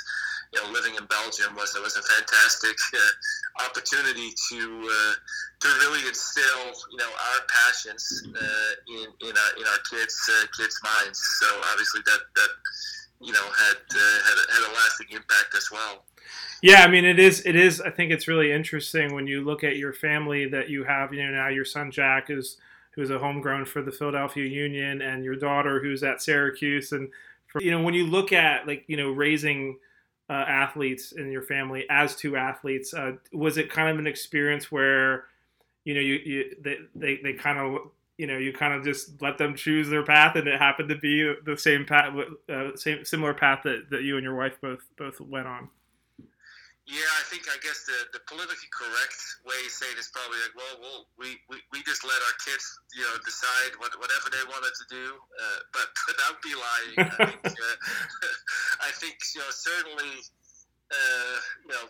you 0.54 0.62
know 0.62 0.70
living 0.70 0.94
in 0.94 1.04
Belgium 1.06 1.54
was 1.56 1.74
was 1.82 1.96
a 1.96 2.02
fantastic 2.02 2.76
uh, 2.94 3.66
opportunity 3.66 4.30
to 4.50 4.60
uh, 4.86 5.14
to 5.60 5.68
really 5.82 6.06
instill 6.06 6.70
you 6.92 6.98
know 6.98 7.10
our 7.10 7.40
passions 7.50 8.22
uh, 8.26 8.72
in 8.88 9.28
in 9.28 9.34
our 9.34 9.50
in 9.58 9.66
our 9.66 9.82
kids 9.90 10.14
uh, 10.30 10.46
kids 10.56 10.78
minds. 10.84 11.18
So 11.40 11.46
obviously 11.72 12.00
that 12.06 12.20
that 12.36 12.50
you 13.20 13.32
know 13.32 13.42
had 13.42 13.82
uh, 13.90 14.18
had 14.24 14.36
a, 14.38 14.52
had 14.52 14.70
a 14.70 14.72
lasting 14.74 15.08
impact 15.10 15.54
as 15.56 15.68
well. 15.70 16.04
Yeah, 16.62 16.82
I 16.82 16.88
mean, 16.88 17.04
it 17.04 17.18
is. 17.18 17.44
It 17.44 17.56
is. 17.56 17.80
I 17.80 17.90
think 17.90 18.10
it's 18.10 18.28
really 18.28 18.50
interesting 18.52 19.14
when 19.14 19.26
you 19.26 19.44
look 19.44 19.64
at 19.64 19.76
your 19.76 19.92
family 19.92 20.46
that 20.48 20.70
you 20.70 20.84
have. 20.84 21.12
You 21.12 21.24
know, 21.24 21.32
now 21.32 21.48
your 21.48 21.64
son 21.64 21.90
Jack 21.90 22.30
is 22.30 22.56
who's 22.92 23.10
a 23.10 23.18
homegrown 23.18 23.64
for 23.64 23.82
the 23.82 23.92
Philadelphia 23.92 24.46
Union, 24.46 25.02
and 25.02 25.24
your 25.24 25.36
daughter 25.36 25.80
who's 25.80 26.02
at 26.02 26.22
Syracuse. 26.22 26.92
And 26.92 27.10
for, 27.48 27.60
you 27.60 27.70
know, 27.70 27.82
when 27.82 27.94
you 27.94 28.06
look 28.06 28.32
at 28.32 28.66
like 28.66 28.84
you 28.86 28.96
know 28.96 29.10
raising 29.10 29.76
uh, 30.30 30.32
athletes 30.32 31.12
in 31.12 31.30
your 31.30 31.42
family 31.42 31.84
as 31.90 32.16
two 32.16 32.36
athletes, 32.36 32.94
uh, 32.94 33.12
was 33.32 33.58
it 33.58 33.70
kind 33.70 33.88
of 33.88 33.98
an 33.98 34.06
experience 34.06 34.72
where 34.72 35.24
you 35.84 35.94
know 35.94 36.00
you, 36.00 36.14
you 36.14 36.56
they 36.62 36.78
they, 36.94 37.20
they 37.22 37.32
kind 37.34 37.58
of 37.58 37.90
you 38.16 38.26
know 38.26 38.38
you 38.38 38.52
kind 38.52 38.72
of 38.72 38.84
just 38.84 39.20
let 39.20 39.38
them 39.38 39.54
choose 39.54 39.88
their 39.88 40.02
path, 40.02 40.36
and 40.36 40.48
it 40.48 40.58
happened 40.58 40.88
to 40.88 40.96
be 40.96 41.34
the 41.44 41.56
same 41.56 41.84
path, 41.84 42.14
uh, 42.48 42.76
same 42.76 43.04
similar 43.04 43.34
path 43.34 43.60
that, 43.64 43.90
that 43.90 44.02
you 44.02 44.16
and 44.16 44.24
your 44.24 44.34
wife 44.34 44.58
both 44.60 44.84
both 44.96 45.20
went 45.20 45.46
on. 45.46 45.68
Yeah, 46.84 47.08
I 47.16 47.24
think 47.32 47.48
I 47.48 47.56
guess 47.64 47.88
the, 47.88 47.96
the 48.12 48.20
politically 48.28 48.68
correct 48.68 49.16
way 49.48 49.56
to 49.56 49.72
say 49.72 49.88
it 49.88 49.96
is 49.96 50.12
probably 50.12 50.36
like, 50.44 50.52
well, 50.52 50.76
well 50.84 51.00
we, 51.16 51.40
we, 51.48 51.56
we 51.72 51.80
just 51.88 52.04
let 52.04 52.20
our 52.20 52.36
kids, 52.44 52.60
you 52.92 53.00
know, 53.08 53.16
decide 53.24 53.72
what, 53.80 53.96
whatever 53.96 54.28
they 54.28 54.44
wanted 54.52 54.76
to 54.76 54.86
do. 54.92 55.16
Uh, 55.16 55.60
but, 55.72 55.88
but 56.04 56.14
that 56.20 56.28
would 56.36 56.44
be 56.44 56.52
lying. 56.52 56.96
I 57.08 57.24
think, 57.32 57.56
uh, 57.56 57.76
I 58.88 58.92
think 59.00 59.16
you 59.32 59.40
know, 59.40 59.48
certainly, 59.48 60.12
uh, 60.92 61.36
you 61.64 61.72
know, 61.72 61.88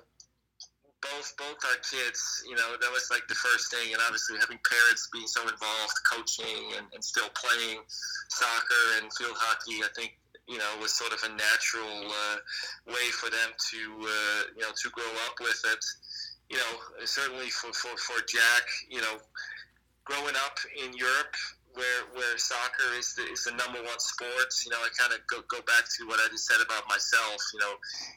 both 1.02 1.34
both 1.36 1.60
our 1.68 1.80
kids, 1.84 2.46
you 2.48 2.56
know, 2.56 2.78
that 2.80 2.90
was 2.94 3.10
like 3.10 3.26
the 3.28 3.36
first 3.36 3.74
thing, 3.74 3.92
and 3.92 4.00
obviously 4.06 4.38
having 4.40 4.62
parents 4.64 5.10
being 5.12 5.26
so 5.28 5.42
involved, 5.42 5.96
coaching 6.08 6.78
and, 6.78 6.86
and 6.94 7.02
still 7.04 7.28
playing 7.34 7.82
soccer 8.30 9.02
and 9.02 9.12
field 9.12 9.36
hockey, 9.36 9.84
I 9.84 9.90
think 9.92 10.16
you 10.46 10.58
know 10.58 10.70
was 10.80 10.92
sort 10.92 11.12
of 11.12 11.20
a 11.24 11.28
natural 11.30 12.08
uh, 12.08 12.36
way 12.86 13.06
for 13.12 13.30
them 13.30 13.50
to 13.70 13.80
uh, 14.02 14.42
you 14.56 14.62
know 14.62 14.72
to 14.82 14.90
grow 14.90 15.12
up 15.26 15.36
with 15.40 15.60
it. 15.72 15.84
You 16.50 16.58
know, 16.58 17.06
certainly 17.06 17.48
for, 17.48 17.72
for, 17.72 17.96
for 17.96 18.20
Jack, 18.28 18.68
you 18.90 19.00
know, 19.00 19.16
growing 20.04 20.36
up 20.36 20.58
in 20.84 20.92
Europe 20.92 21.34
where 21.74 22.02
where 22.14 22.38
soccer 22.38 22.94
is 22.98 23.14
the, 23.14 23.24
is 23.30 23.44
the 23.44 23.52
number 23.52 23.82
one 23.82 23.98
sport. 23.98 24.50
You 24.64 24.70
know, 24.70 24.78
I 24.78 24.90
kind 24.96 25.12
of 25.12 25.20
go, 25.26 25.42
go 25.48 25.62
back 25.66 25.84
to 25.98 26.06
what 26.06 26.20
I 26.20 26.28
just 26.30 26.46
said 26.46 26.62
about 26.62 26.88
myself. 26.88 27.38
You 27.52 27.60
know, 27.60 27.74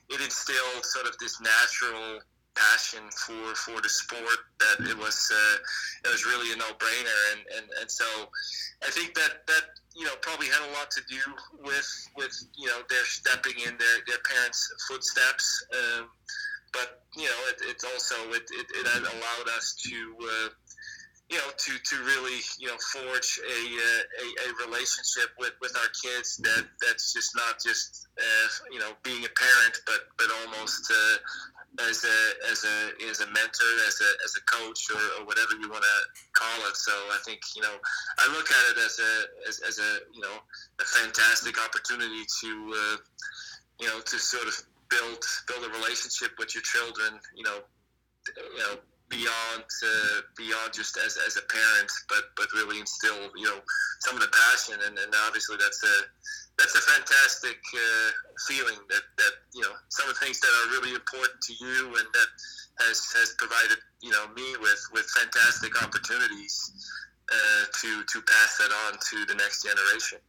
it 0.09 0.21
instilled 0.21 0.85
sort 0.85 1.07
of 1.07 1.17
this 1.17 1.41
natural 1.41 2.21
passion 2.55 3.05
for 3.13 3.53
for 3.53 3.81
the 3.81 3.89
sport 3.89 4.41
that 4.59 4.89
it 4.89 4.97
was 4.97 5.29
uh, 5.33 5.57
it 6.05 6.11
was 6.11 6.25
really 6.25 6.53
a 6.53 6.57
no 6.57 6.69
brainer, 6.77 7.21
and, 7.33 7.41
and 7.57 7.65
and 7.81 7.89
so 7.89 8.05
I 8.85 8.89
think 8.89 9.13
that 9.15 9.45
that 9.47 9.76
you 9.97 10.05
know 10.05 10.13
probably 10.21 10.47
had 10.47 10.61
a 10.69 10.71
lot 10.73 10.91
to 10.91 11.01
do 11.09 11.19
with 11.65 11.89
with 12.15 12.33
you 12.57 12.67
know 12.67 12.79
their 12.89 13.05
stepping 13.05 13.57
in 13.65 13.77
their 13.77 13.97
their 14.07 14.21
parents' 14.29 14.69
footsteps. 14.87 15.65
Um, 15.73 16.09
but 16.73 17.01
you 17.15 17.25
know, 17.25 17.39
it, 17.49 17.57
it's 17.69 17.83
also 17.83 18.15
it, 18.29 18.43
it, 18.51 18.67
it 18.69 18.85
allowed 18.85 19.49
us 19.57 19.73
to 19.87 20.15
uh, 20.21 20.49
you 21.29 21.37
know 21.37 21.51
to, 21.57 21.71
to 21.83 21.95
really 22.03 22.39
you 22.59 22.67
know 22.67 22.77
forge 22.93 23.39
a, 23.43 23.59
uh, 23.59 24.03
a, 24.23 24.25
a 24.47 24.67
relationship 24.67 25.35
with, 25.37 25.51
with 25.59 25.75
our 25.75 25.91
kids 25.99 26.37
that 26.37 26.65
that's 26.79 27.11
just 27.11 27.35
not 27.35 27.59
just 27.59 28.07
uh, 28.17 28.47
you 28.71 28.79
know 28.79 28.91
being 29.03 29.23
a 29.25 29.33
parent, 29.35 29.75
but 29.85 30.07
but 30.17 30.27
almost 30.43 30.87
uh, 30.91 31.17
as 31.89 32.05
a 32.07 32.17
as 32.51 32.63
a 32.63 32.77
as 33.09 33.19
a 33.19 33.27
mentor, 33.27 33.71
as 33.87 33.99
a 33.99 34.09
as 34.23 34.33
a 34.39 34.43
coach, 34.47 34.87
or, 34.89 35.03
or 35.19 35.25
whatever 35.25 35.51
you 35.59 35.69
want 35.69 35.83
to 35.83 35.97
call 36.31 36.59
it. 36.69 36.75
So 36.77 36.93
I 37.11 37.19
think 37.25 37.41
you 37.55 37.61
know 37.61 37.75
I 38.19 38.31
look 38.31 38.47
at 38.49 38.63
it 38.71 38.77
as 38.79 38.99
a 38.99 39.13
as, 39.49 39.59
as 39.67 39.79
a 39.79 39.91
you 40.15 40.21
know 40.21 40.39
a 40.79 40.85
fantastic 40.85 41.59
opportunity 41.59 42.23
to 42.41 42.49
uh, 42.71 42.97
you 43.81 43.87
know 43.87 43.99
to 43.99 44.15
sort 44.17 44.47
of 44.47 44.55
build 44.89 45.19
build 45.47 45.67
a 45.67 45.71
relationship 45.75 46.31
with 46.39 46.55
your 46.55 46.63
children. 46.63 47.19
You 47.35 47.43
know, 47.43 47.59
you 48.31 48.59
know 48.63 48.79
beyond 49.09 49.63
uh, 49.63 50.21
beyond 50.35 50.73
just 50.73 50.97
as, 50.97 51.17
as 51.25 51.37
a 51.37 51.45
parent, 51.47 51.91
but 52.09 52.31
but 52.35 52.47
really 52.53 52.79
instill 52.79 53.31
you 53.35 53.45
know 53.45 53.59
some 53.99 54.15
of 54.15 54.21
the 54.21 54.31
passion, 54.31 54.75
and, 54.85 54.97
and 54.97 55.13
obviously 55.27 55.57
that's 55.57 55.83
a 55.83 55.95
that's 56.57 56.75
a 56.75 56.81
fantastic 56.81 57.57
uh, 57.73 58.09
feeling 58.47 58.77
that 58.89 59.03
that 59.17 59.33
you 59.53 59.61
know 59.61 59.73
some 59.89 60.09
of 60.09 60.19
the 60.19 60.25
things 60.25 60.39
that 60.39 60.51
are 60.63 60.71
really 60.79 60.93
important 60.93 61.39
to 61.41 61.53
you, 61.59 61.95
and 61.97 62.07
that 62.13 62.29
has 62.85 63.01
has 63.15 63.35
provided 63.37 63.77
you 64.01 64.11
know 64.11 64.27
me 64.35 64.55
with 64.61 64.81
with 64.93 65.05
fantastic 65.11 65.71
opportunities 65.81 66.55
uh, 67.31 67.65
to 67.81 68.03
to 68.05 68.21
pass 68.21 68.57
that 68.57 68.71
on 68.87 68.99
to 69.09 69.25
the 69.25 69.35
next 69.35 69.63
generation 69.63 70.19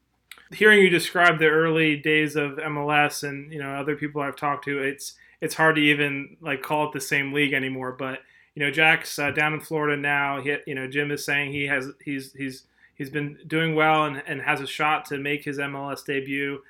hearing 0.50 0.80
you 0.80 0.90
describe 0.90 1.38
the 1.38 1.46
early 1.46 1.96
days 1.96 2.36
of 2.36 2.52
MLS 2.52 3.22
and 3.22 3.52
you 3.52 3.58
know 3.58 3.74
other 3.74 3.96
people 3.96 4.22
I've 4.22 4.36
talked 4.36 4.64
to, 4.64 4.78
it's 4.82 5.14
it's 5.40 5.54
hard 5.54 5.76
to 5.76 5.82
even 5.82 6.36
like 6.40 6.62
call 6.62 6.86
it 6.86 6.92
the 6.92 7.00
same 7.00 7.32
league 7.32 7.52
anymore. 7.52 7.92
But 7.92 8.20
you 8.58 8.64
know, 8.64 8.72
Jack's 8.72 9.20
uh, 9.20 9.30
down 9.30 9.54
in 9.54 9.60
Florida 9.60 9.96
now. 9.96 10.40
He, 10.40 10.56
you 10.66 10.74
know, 10.74 10.88
Jim 10.88 11.12
is 11.12 11.24
saying 11.24 11.52
he 11.52 11.68
has 11.68 11.90
he's 12.04 12.32
he's 12.32 12.64
he's 12.96 13.08
been 13.08 13.38
doing 13.46 13.76
well 13.76 14.06
and, 14.06 14.20
and 14.26 14.42
has 14.42 14.60
a 14.60 14.66
shot 14.66 15.04
to 15.06 15.18
make 15.18 15.44
his 15.44 15.58
MLS 15.58 16.04
debut. 16.04 16.60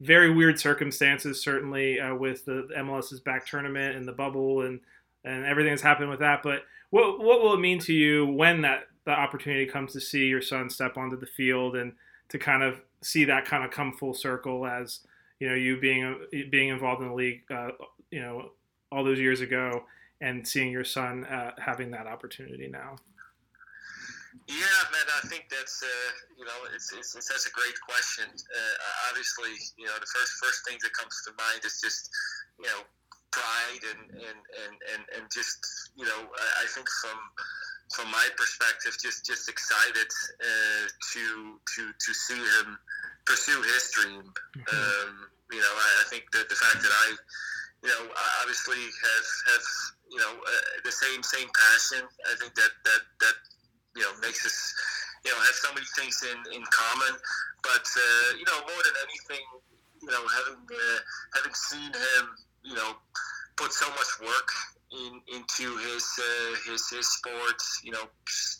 Very 0.00 0.32
weird 0.32 0.58
circumstances, 0.58 1.42
certainly 1.42 2.00
uh, 2.00 2.14
with 2.14 2.46
the 2.46 2.66
MLS 2.78 3.12
is 3.12 3.20
Back 3.20 3.46
tournament 3.46 3.94
and 3.94 4.08
the 4.08 4.12
bubble 4.12 4.62
and 4.62 4.80
and 5.22 5.44
everything 5.44 5.70
that's 5.70 5.82
happened 5.82 6.08
with 6.08 6.20
that. 6.20 6.42
But 6.42 6.62
what 6.88 7.20
what 7.20 7.42
will 7.42 7.52
it 7.52 7.60
mean 7.60 7.78
to 7.80 7.92
you 7.92 8.24
when 8.24 8.62
that 8.62 8.84
the 9.04 9.10
opportunity 9.12 9.66
comes 9.66 9.92
to 9.92 10.00
see 10.00 10.24
your 10.24 10.40
son 10.40 10.70
step 10.70 10.96
onto 10.96 11.20
the 11.20 11.26
field 11.26 11.76
and 11.76 11.92
to 12.30 12.38
kind 12.38 12.62
of 12.62 12.80
see 13.02 13.26
that 13.26 13.44
kind 13.44 13.62
of 13.62 13.70
come 13.70 13.92
full 13.92 14.14
circle 14.14 14.66
as 14.66 15.00
you 15.40 15.48
know 15.50 15.54
you 15.54 15.78
being 15.78 16.16
being 16.50 16.70
involved 16.70 17.02
in 17.02 17.08
the 17.08 17.14
league 17.14 17.42
uh, 17.50 17.68
you 18.10 18.22
know 18.22 18.48
all 18.90 19.04
those 19.04 19.18
years 19.18 19.42
ago 19.42 19.84
and 20.20 20.46
seeing 20.46 20.70
your 20.70 20.84
son 20.84 21.24
uh, 21.24 21.52
having 21.58 21.90
that 21.90 22.06
opportunity 22.06 22.68
now 22.68 22.96
Yeah, 24.48 24.80
man, 24.90 25.06
I 25.22 25.22
think 25.30 25.46
that's 25.48 25.82
uh, 25.82 26.10
you 26.38 26.44
know 26.44 26.58
it's, 26.74 26.92
it's, 26.92 27.14
it's 27.14 27.28
that's 27.30 27.46
a 27.46 27.54
great 27.54 27.78
question. 27.86 28.26
Uh, 28.26 28.74
obviously, 29.08 29.54
you 29.78 29.86
know 29.86 29.94
the 29.94 30.10
first 30.10 30.32
first 30.42 30.66
thing 30.66 30.76
that 30.82 30.92
comes 30.92 31.14
to 31.24 31.30
mind 31.38 31.62
is 31.62 31.78
just 31.78 32.10
you 32.58 32.66
know 32.66 32.82
pride 33.30 33.82
and 33.94 34.02
and, 34.10 34.40
and, 34.62 34.74
and, 34.94 35.02
and 35.18 35.24
just 35.30 35.58
you 35.98 36.06
know 36.06 36.20
I, 36.26 36.46
I 36.62 36.66
think 36.70 36.86
from 37.02 37.18
from 37.94 38.10
my 38.10 38.26
perspective 38.38 38.98
just 38.98 39.26
just 39.26 39.48
excited 39.50 40.10
uh, 40.42 40.84
to 41.14 41.24
to 41.74 41.82
to 41.94 42.10
see 42.14 42.38
him 42.38 42.78
pursue 43.26 43.60
his 43.62 43.90
dream. 43.94 44.22
Mm-hmm. 44.22 44.66
Um, 44.66 45.12
you 45.50 45.62
know 45.62 45.74
I, 45.78 45.88
I 46.02 46.04
think 46.10 46.30
that 46.34 46.50
the 46.50 46.58
fact 46.58 46.82
that 46.82 46.94
I 47.06 47.08
you 47.82 47.90
know 47.90 48.02
obviously 48.42 48.82
have 48.82 49.28
have 49.50 49.66
you 50.14 50.20
know 50.22 50.34
uh, 50.38 50.64
the 50.86 50.94
same 50.94 51.22
same 51.26 51.50
passion. 51.50 52.06
I 52.30 52.38
think 52.38 52.54
that 52.54 52.72
that 52.86 53.02
that 53.18 53.36
you 53.98 54.02
know 54.06 54.14
makes 54.22 54.46
us 54.46 54.56
you 55.26 55.34
know 55.34 55.38
have 55.42 55.58
so 55.58 55.74
many 55.74 55.86
things 55.98 56.22
in 56.22 56.38
in 56.54 56.62
common. 56.70 57.18
But 57.66 57.82
uh, 57.82 58.38
you 58.38 58.46
know 58.46 58.62
more 58.62 58.82
than 58.86 58.94
anything, 59.10 59.44
you 60.06 60.10
know 60.14 60.22
having 60.38 60.62
uh, 60.62 60.98
having 61.34 61.54
seen 61.54 61.90
him, 61.90 62.24
you 62.62 62.78
know, 62.78 62.94
put 63.58 63.74
so 63.74 63.90
much 63.98 64.22
work 64.22 64.48
in, 64.94 65.18
into 65.34 65.66
his 65.82 66.06
uh, 66.22 66.70
his 66.70 66.86
his 66.94 67.10
sports. 67.10 67.82
You 67.82 67.98
know, 67.98 68.06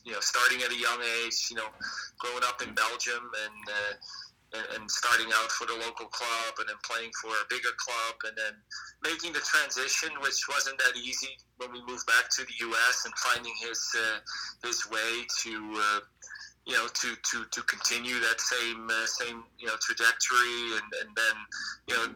you 0.02 0.12
know, 0.12 0.20
starting 0.20 0.58
at 0.66 0.74
a 0.74 0.78
young 0.78 0.98
age. 1.22 1.54
You 1.54 1.62
know, 1.62 1.70
growing 2.18 2.42
up 2.42 2.58
in 2.66 2.74
Belgium 2.74 3.30
and. 3.46 3.62
Uh, 3.70 3.94
and, 4.74 4.90
starting 4.90 5.26
out 5.34 5.50
for 5.50 5.66
the 5.66 5.74
local 5.74 6.06
club 6.06 6.52
and 6.58 6.68
then 6.68 6.78
playing 6.84 7.10
for 7.20 7.30
a 7.30 7.46
bigger 7.50 7.74
club 7.76 8.14
and 8.28 8.36
then 8.36 8.54
making 9.02 9.32
the 9.32 9.42
transition, 9.42 10.10
which 10.20 10.46
wasn't 10.48 10.78
that 10.78 10.94
easy 10.96 11.34
when 11.58 11.72
we 11.72 11.80
moved 11.86 12.06
back 12.06 12.28
to 12.30 12.42
the 12.44 12.56
U.S. 12.70 13.04
and 13.04 13.14
finding 13.18 13.52
his 13.60 13.80
uh, 13.96 14.18
his 14.62 14.88
way 14.90 15.26
to 15.42 15.52
uh, 15.74 16.00
you 16.66 16.74
know 16.74 16.86
to, 16.88 17.16
to, 17.16 17.44
to 17.50 17.60
continue 17.62 18.18
that 18.20 18.40
same 18.40 18.88
uh, 18.88 19.06
same 19.06 19.44
you 19.58 19.66
know 19.66 19.76
trajectory 19.80 20.78
and, 20.78 20.88
and 21.02 21.10
then 21.16 21.36
you 21.88 21.94
know 21.94 22.06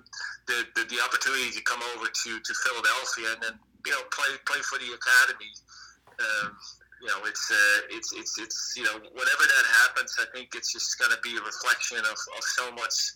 the, 0.46 0.64
the, 0.74 0.82
the 0.88 0.98
opportunity 1.04 1.50
to 1.50 1.62
come 1.62 1.80
over 1.94 2.06
to, 2.06 2.30
to 2.40 2.52
Philadelphia 2.64 3.28
and 3.34 3.42
then 3.42 3.56
you 3.86 3.92
know 3.92 4.02
play 4.12 4.30
play 4.46 4.60
for 4.64 4.78
the 4.78 4.90
academy. 4.94 5.52
Um, 6.18 6.56
you 7.00 7.08
know, 7.08 7.20
it's 7.26 7.50
uh, 7.50 7.80
it's 7.90 8.12
it's 8.12 8.38
it's 8.38 8.74
you 8.76 8.84
know, 8.84 8.98
whenever 8.98 9.44
that 9.46 9.66
happens, 9.86 10.16
I 10.18 10.26
think 10.34 10.54
it's 10.54 10.72
just 10.72 10.98
going 10.98 11.12
to 11.12 11.20
be 11.22 11.36
a 11.38 11.42
reflection 11.42 11.98
of, 11.98 12.18
of 12.36 12.42
so 12.42 12.70
much, 12.72 13.14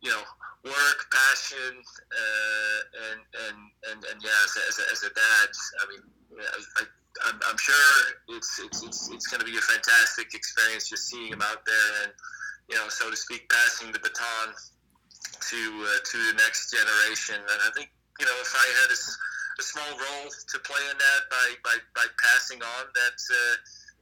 you 0.00 0.10
know, 0.10 0.22
work, 0.64 1.00
passion, 1.10 1.82
uh, 1.82 2.80
and, 3.10 3.20
and 3.48 3.58
and 3.90 3.98
and 4.04 4.16
yeah, 4.22 4.40
as 4.46 4.54
a, 4.56 4.62
as 4.68 4.76
a, 4.78 4.84
as 4.92 5.00
a 5.02 5.12
dad, 5.14 5.50
I 5.50 5.84
mean, 5.90 6.02
I, 6.38 6.58
I 6.78 6.82
I'm, 7.26 7.38
I'm 7.50 7.58
sure 7.58 7.90
it's 8.30 8.58
it's 8.62 8.82
it's, 8.82 9.10
it's 9.10 9.26
going 9.26 9.40
to 9.40 9.46
be 9.46 9.58
a 9.58 9.64
fantastic 9.66 10.34
experience 10.34 10.88
just 10.88 11.08
seeing 11.10 11.32
him 11.32 11.42
out 11.42 11.66
there 11.66 11.90
and 12.04 12.12
you 12.70 12.76
know, 12.76 12.86
so 12.88 13.10
to 13.10 13.16
speak, 13.16 13.50
passing 13.50 13.90
the 13.90 13.98
baton 13.98 14.54
to 14.54 15.60
uh, 15.82 15.98
to 15.98 16.16
the 16.30 16.34
next 16.38 16.70
generation. 16.70 17.42
And 17.42 17.60
I 17.66 17.70
think 17.74 17.90
you 18.20 18.26
know, 18.26 18.38
if 18.38 18.54
I 18.54 18.66
had 18.82 18.90
a 18.94 18.98
a 19.60 19.62
small 19.62 19.90
role 19.90 20.30
to 20.30 20.58
play 20.60 20.80
in 20.90 20.96
that 20.96 21.22
by, 21.30 21.46
by, 21.62 21.76
by 21.94 22.06
passing 22.24 22.62
on 22.62 22.84
that 22.94 23.18
uh, 23.30 23.56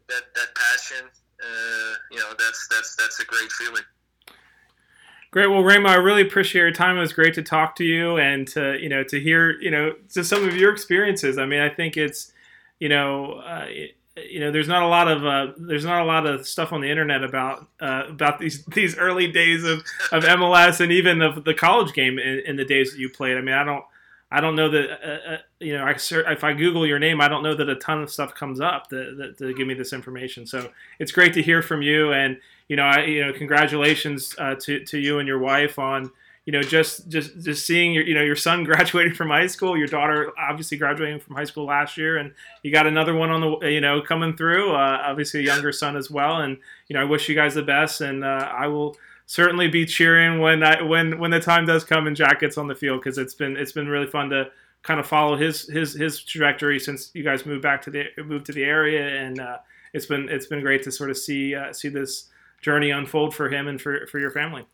that 0.09 0.23
that 0.35 0.55
passion. 0.55 1.11
Uh, 1.42 1.94
you 2.11 2.18
know, 2.18 2.33
that's 2.38 2.66
that's 2.68 2.97
that's 2.97 3.21
a 3.21 3.25
great 3.25 3.51
feeling. 3.53 3.83
Great. 5.31 5.49
Well, 5.49 5.62
Ramo, 5.62 5.88
I 5.90 5.97
really 5.97 6.23
appreciate 6.23 6.62
your 6.62 6.73
time. 6.73 6.97
It 6.97 7.01
was 7.01 7.12
great 7.12 7.35
to 7.35 7.42
talk 7.42 7.77
to 7.77 7.85
you 7.85 8.16
and 8.16 8.49
to 8.49 8.79
you 8.81 8.88
know 8.88 9.03
to 9.05 9.21
hear 9.21 9.61
you 9.61 9.71
know 9.71 9.92
to 10.14 10.25
some 10.25 10.47
of 10.47 10.57
your 10.57 10.73
experiences. 10.73 11.38
I 11.38 11.47
mean, 11.47 11.61
I 11.61 11.68
think 11.68 11.97
it's 11.97 12.33
you 12.79 12.88
know. 12.88 13.35
Uh, 13.35 13.66
it, 13.68 13.94
you 14.29 14.40
know, 14.40 14.51
there's 14.51 14.66
not 14.66 14.83
a 14.83 14.88
lot 14.88 15.07
of 15.07 15.25
uh, 15.25 15.53
there's 15.59 15.85
not 15.85 16.03
a 16.03 16.05
lot 16.05 16.27
of 16.27 16.44
stuff 16.44 16.73
on 16.73 16.81
the 16.81 16.90
internet 16.90 17.23
about 17.23 17.68
uh, 17.81 18.03
about 18.09 18.40
these 18.40 18.64
these 18.64 18.99
early 18.99 19.31
days 19.31 19.62
of, 19.62 19.85
of 20.11 20.25
MLS 20.25 20.81
and 20.81 20.90
even 20.90 21.23
of 21.23 21.44
the 21.44 21.55
college 21.55 21.92
game 21.92 22.18
in, 22.18 22.40
in 22.44 22.57
the 22.57 22.64
days 22.64 22.90
that 22.90 22.99
you 22.99 23.09
played. 23.09 23.37
I 23.37 23.42
mean, 23.42 23.55
I 23.55 23.62
don't 23.62 23.85
I 24.31 24.41
don't 24.41 24.57
know 24.57 24.69
that 24.69 24.91
uh, 24.91 25.33
uh, 25.33 25.38
you 25.59 25.77
know. 25.77 25.85
I 25.85 25.93
if 25.93 26.45
I 26.45 26.53
Google 26.53 26.87
your 26.87 26.99
name, 26.99 27.21
I 27.21 27.29
don't 27.29 27.43
know 27.43 27.55
that 27.55 27.69
a 27.69 27.77
ton 27.77 28.03
of 28.03 28.11
stuff 28.11 28.35
comes 28.35 28.61
up 28.61 28.88
that, 28.91 29.17
that, 29.17 29.38
to 29.38 29.55
give 29.55 29.67
me 29.67 29.73
this 29.73 29.95
information. 29.95 30.47
So 30.47 30.71
it's 30.99 31.12
great 31.12 31.33
to 31.35 31.43
hear 31.43 31.62
from 31.62 31.81
you, 31.81 32.12
and 32.12 32.38
you 32.69 32.77
know, 32.77 32.83
I, 32.83 33.05
you 33.05 33.25
know, 33.25 33.33
congratulations 33.33 34.35
uh, 34.38 34.57
to 34.57 34.85
to 34.85 34.99
you 34.99 35.19
and 35.19 35.27
your 35.27 35.38
wife 35.38 35.79
on 35.79 36.11
you 36.45 36.53
know 36.53 36.62
just 36.62 37.09
just 37.09 37.41
just 37.41 37.64
seeing 37.67 37.95
your 37.95 38.05
you 38.05 38.14
know 38.14 38.23
your 38.23 38.37
son 38.37 38.64
graduating 38.64 39.14
from 39.14 39.29
high 39.31 39.47
school, 39.47 39.79
your 39.79 39.87
daughter 39.87 40.31
obviously 40.38 40.77
graduating 40.77 41.21
from 41.21 41.35
high 41.35 41.45
school 41.45 41.64
last 41.64 41.97
year, 41.97 42.19
and 42.19 42.35
you 42.62 42.71
got 42.71 42.87
another 42.87 43.14
one 43.14 43.31
on 43.31 43.41
the 43.41 43.69
you 43.71 43.81
know 43.81 44.03
coming 44.03 44.37
through. 44.37 44.75
Uh, 44.75 45.03
obviously, 45.05 45.41
a 45.41 45.45
younger 45.45 45.73
son 45.73 45.97
as 45.97 46.11
well, 46.11 46.37
and 46.43 46.59
you 46.88 46.95
know, 46.95 47.01
I 47.01 47.05
wish 47.05 47.31
you 47.31 47.35
guys 47.35 47.55
the 47.55 47.62
best, 47.62 48.03
and 48.03 48.23
uh, 48.23 48.51
I 48.53 48.67
will 48.67 48.95
certainly 49.29 49.69
be 49.69 49.85
cheering 49.85 50.41
when 50.41 50.62
I, 50.62 50.83
when 50.83 51.19
when 51.19 51.31
the 51.31 51.38
time 51.38 51.67
does 51.67 51.85
come 51.85 52.07
and 52.07 52.17
Jack 52.17 52.41
gets 52.41 52.57
on 52.57 52.67
the 52.67 52.75
field 52.75 53.01
because 53.01 53.19
it's 53.19 53.35
been 53.35 53.57
it's 53.57 53.73
been 53.73 53.87
really 53.87 54.07
fun 54.07 54.31
to 54.31 54.51
kind 54.83 54.99
of 54.99 55.07
follow 55.07 55.37
his 55.37 55.69
his 55.69 55.93
his 55.93 56.21
trajectory 56.21 56.81
since 56.81 57.11
you 57.14 57.23
guys 57.23 57.45
moved 57.45 57.62
back 57.62 57.83
to 57.83 57.91
the 57.91 58.05
moved 58.25 58.47
to 58.47 58.53
the 58.53 58.64
area 58.64 59.23
and 59.23 59.38
uh, 59.38 59.59
it's 59.93 60.07
been 60.07 60.29
it's 60.31 60.47
been 60.47 60.62
great 60.62 60.83
to 60.83 60.91
sort 60.91 61.11
of 61.11 61.19
see 61.19 61.55
uh, 61.55 61.73
see 61.73 61.91
this 61.91 62.31
journey 62.62 62.91
unfold 62.91 63.35
for 63.35 63.51
him 63.51 63.69
and 63.69 63.81
for 63.81 64.07
for 64.07 64.19
your 64.19 64.31
family. 64.31 64.67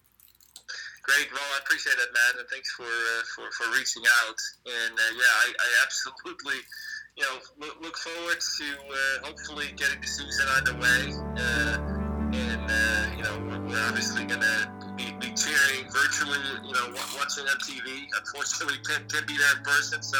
Great, 1.03 1.29
well, 1.35 1.43
I 1.55 1.59
appreciate 1.59 1.97
that, 1.99 2.09
Matt, 2.15 2.41
and 2.41 2.49
thanks 2.49 2.71
for 2.73 2.85
uh, 2.85 3.23
for, 3.35 3.51
for 3.53 3.77
reaching 3.77 4.05
out. 4.23 4.39
And 4.65 4.95
uh, 4.95 5.13
yeah, 5.17 5.35
I, 5.43 5.53
I 5.59 5.69
absolutely 5.85 6.63
you 7.17 7.25
know 7.25 7.39
look, 7.59 7.83
look 7.83 7.97
forward 7.97 8.39
to 8.39 8.65
uh, 8.65 9.27
hopefully 9.27 9.67
getting 9.77 10.01
the 10.01 10.07
season 10.07 10.47
underway 10.47 11.13
uh, 11.43 12.05
and 12.33 12.71
obviously 13.89 14.25
going 14.25 14.41
to 14.41 14.69
be, 14.97 15.13
be, 15.21 15.29
cheering 15.35 15.85
virtually, 15.93 16.39
you 16.65 16.73
know, 16.73 16.87
watching 17.17 17.45
on 17.45 17.59
TV. 17.61 18.09
Unfortunately, 18.17 18.79
can't, 18.89 19.11
can't 19.13 19.27
be 19.27 19.37
there 19.37 19.57
in 19.57 19.63
person, 19.65 20.03
so 20.03 20.19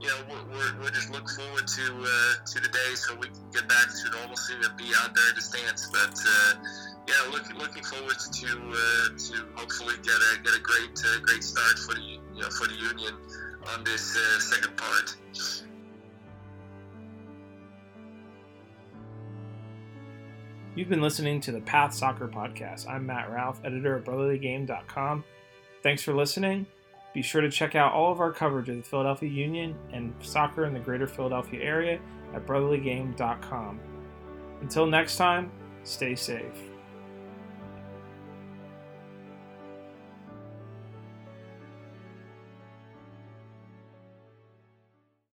you 0.00 0.08
know 0.08 0.18
we're, 0.50 0.82
we're 0.82 0.90
just 0.90 1.10
looking 1.10 1.30
forward 1.30 1.66
to 1.66 1.84
uh, 2.02 2.32
to 2.44 2.60
the 2.60 2.68
day 2.68 2.92
so 2.94 3.14
we 3.14 3.28
can 3.28 3.46
get 3.52 3.68
back 3.68 3.86
to 3.86 4.10
normalcy 4.10 4.54
and 4.58 4.76
be 4.76 4.90
out 4.98 5.14
there 5.14 5.28
in 5.30 5.36
the 5.36 5.40
stands. 5.40 5.88
But 5.94 6.18
uh, 6.18 6.58
yeah, 7.06 7.30
looking 7.30 7.56
looking 7.56 7.84
forward 7.84 8.18
to 8.18 8.48
uh, 8.50 9.08
to 9.14 9.34
hopefully 9.54 9.94
get 10.02 10.18
a 10.18 10.42
get 10.42 10.54
a 10.58 10.60
great 10.60 10.98
uh, 11.06 11.20
great 11.22 11.44
start 11.44 11.78
for 11.78 11.94
the 11.94 12.02
you 12.02 12.42
know 12.42 12.50
for 12.50 12.66
the 12.66 12.74
union 12.74 13.14
on 13.72 13.84
this 13.84 14.16
uh, 14.16 14.40
second 14.40 14.76
part. 14.76 15.16
You've 20.74 20.88
been 20.88 21.02
listening 21.02 21.38
to 21.42 21.52
the 21.52 21.60
Path 21.60 21.92
Soccer 21.92 22.26
Podcast. 22.26 22.88
I'm 22.88 23.04
Matt 23.04 23.30
Ralph, 23.30 23.60
editor 23.62 23.96
of 23.96 24.04
BrotherlyGame.com. 24.04 25.22
Thanks 25.82 26.02
for 26.02 26.14
listening. 26.14 26.64
Be 27.12 27.20
sure 27.20 27.42
to 27.42 27.50
check 27.50 27.74
out 27.74 27.92
all 27.92 28.10
of 28.10 28.20
our 28.20 28.32
coverage 28.32 28.70
of 28.70 28.76
the 28.76 28.82
Philadelphia 28.82 29.28
Union 29.28 29.76
and 29.92 30.14
soccer 30.22 30.64
in 30.64 30.72
the 30.72 30.80
greater 30.80 31.06
Philadelphia 31.06 31.60
area 31.62 32.00
at 32.32 32.46
BrotherlyGame.com. 32.46 33.80
Until 34.62 34.86
next 34.86 35.18
time, 35.18 35.52
stay 35.84 36.14
safe. 36.14 36.71